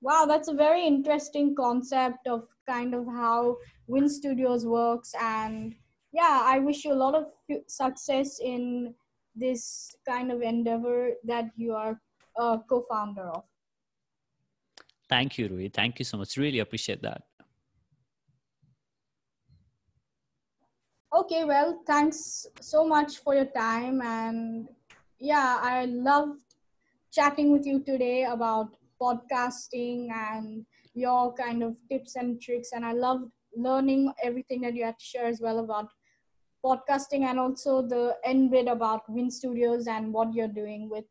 Wow, 0.00 0.26
that's 0.28 0.48
a 0.48 0.54
very 0.54 0.86
interesting 0.86 1.56
concept 1.56 2.28
of 2.28 2.46
kind 2.68 2.94
of 2.94 3.04
how 3.06 3.56
Wyn 3.88 4.08
Studios 4.08 4.64
works 4.64 5.12
and 5.20 5.74
yeah, 6.12 6.42
I 6.44 6.58
wish 6.58 6.84
you 6.84 6.92
a 6.92 6.94
lot 6.94 7.14
of 7.14 7.26
success 7.66 8.40
in 8.40 8.94
this 9.34 9.94
kind 10.06 10.32
of 10.32 10.42
endeavor 10.42 11.12
that 11.24 11.46
you 11.56 11.74
are 11.74 12.00
a 12.36 12.58
co-founder 12.68 13.30
of. 13.30 13.44
Thank 15.08 15.38
you, 15.38 15.48
Ruhi. 15.48 15.72
Thank 15.72 15.98
you 15.98 16.04
so 16.04 16.18
much. 16.18 16.36
Really 16.36 16.60
appreciate 16.60 17.02
that. 17.02 17.22
Okay, 21.12 21.42
well, 21.44 21.82
thanks 21.86 22.46
so 22.60 22.86
much 22.86 23.18
for 23.18 23.34
your 23.34 23.46
time. 23.46 24.00
And 24.00 24.68
yeah, 25.18 25.58
I 25.60 25.86
loved 25.86 26.42
chatting 27.12 27.50
with 27.50 27.66
you 27.66 27.80
today 27.80 28.24
about 28.24 28.76
podcasting 29.02 30.10
and 30.12 30.64
your 30.94 31.34
kind 31.34 31.64
of 31.64 31.74
tips 31.90 32.14
and 32.14 32.40
tricks. 32.40 32.70
And 32.72 32.84
I 32.84 32.92
loved 32.92 33.32
learning 33.56 34.12
everything 34.22 34.60
that 34.60 34.74
you 34.74 34.84
had 34.84 34.98
to 34.98 35.04
share 35.04 35.26
as 35.26 35.40
well 35.40 35.58
about 35.58 35.88
podcasting 36.64 37.22
and 37.22 37.38
also 37.38 37.82
the 37.82 38.16
end 38.24 38.50
bit 38.50 38.68
about 38.68 39.08
Wyn 39.08 39.30
Studios 39.30 39.86
and 39.86 40.12
what 40.12 40.34
you're 40.34 40.48
doing 40.48 40.88
with 40.88 41.04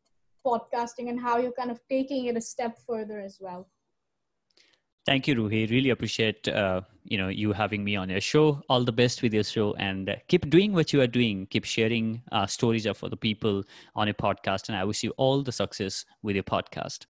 podcasting 0.44 1.08
and 1.08 1.20
how 1.20 1.38
you're 1.38 1.52
kind 1.52 1.70
of 1.70 1.80
taking 1.88 2.26
it 2.26 2.36
a 2.36 2.40
step 2.40 2.78
further 2.86 3.20
as 3.20 3.38
well. 3.40 3.68
Thank 5.06 5.26
you, 5.26 5.34
Ruhi. 5.34 5.70
Really 5.70 5.90
appreciate 5.90 6.46
uh, 6.46 6.82
you 7.04 7.16
know 7.16 7.28
you 7.28 7.52
having 7.52 7.82
me 7.82 7.96
on 7.96 8.10
your 8.10 8.20
show. 8.20 8.62
All 8.68 8.84
the 8.84 8.92
best 8.92 9.22
with 9.22 9.32
your 9.32 9.44
show, 9.44 9.72
and 9.74 10.14
keep 10.28 10.50
doing 10.50 10.74
what 10.74 10.92
you 10.92 11.00
are 11.00 11.06
doing. 11.06 11.46
Keep 11.46 11.64
sharing 11.64 12.22
uh, 12.32 12.46
stories 12.46 12.86
of 12.86 13.02
other 13.02 13.16
people 13.16 13.64
on 13.96 14.06
your 14.06 14.14
podcast, 14.14 14.68
and 14.68 14.76
I 14.76 14.84
wish 14.84 15.02
you 15.02 15.12
all 15.16 15.42
the 15.42 15.52
success 15.52 16.04
with 16.22 16.36
your 16.36 16.44
podcast. 16.44 17.06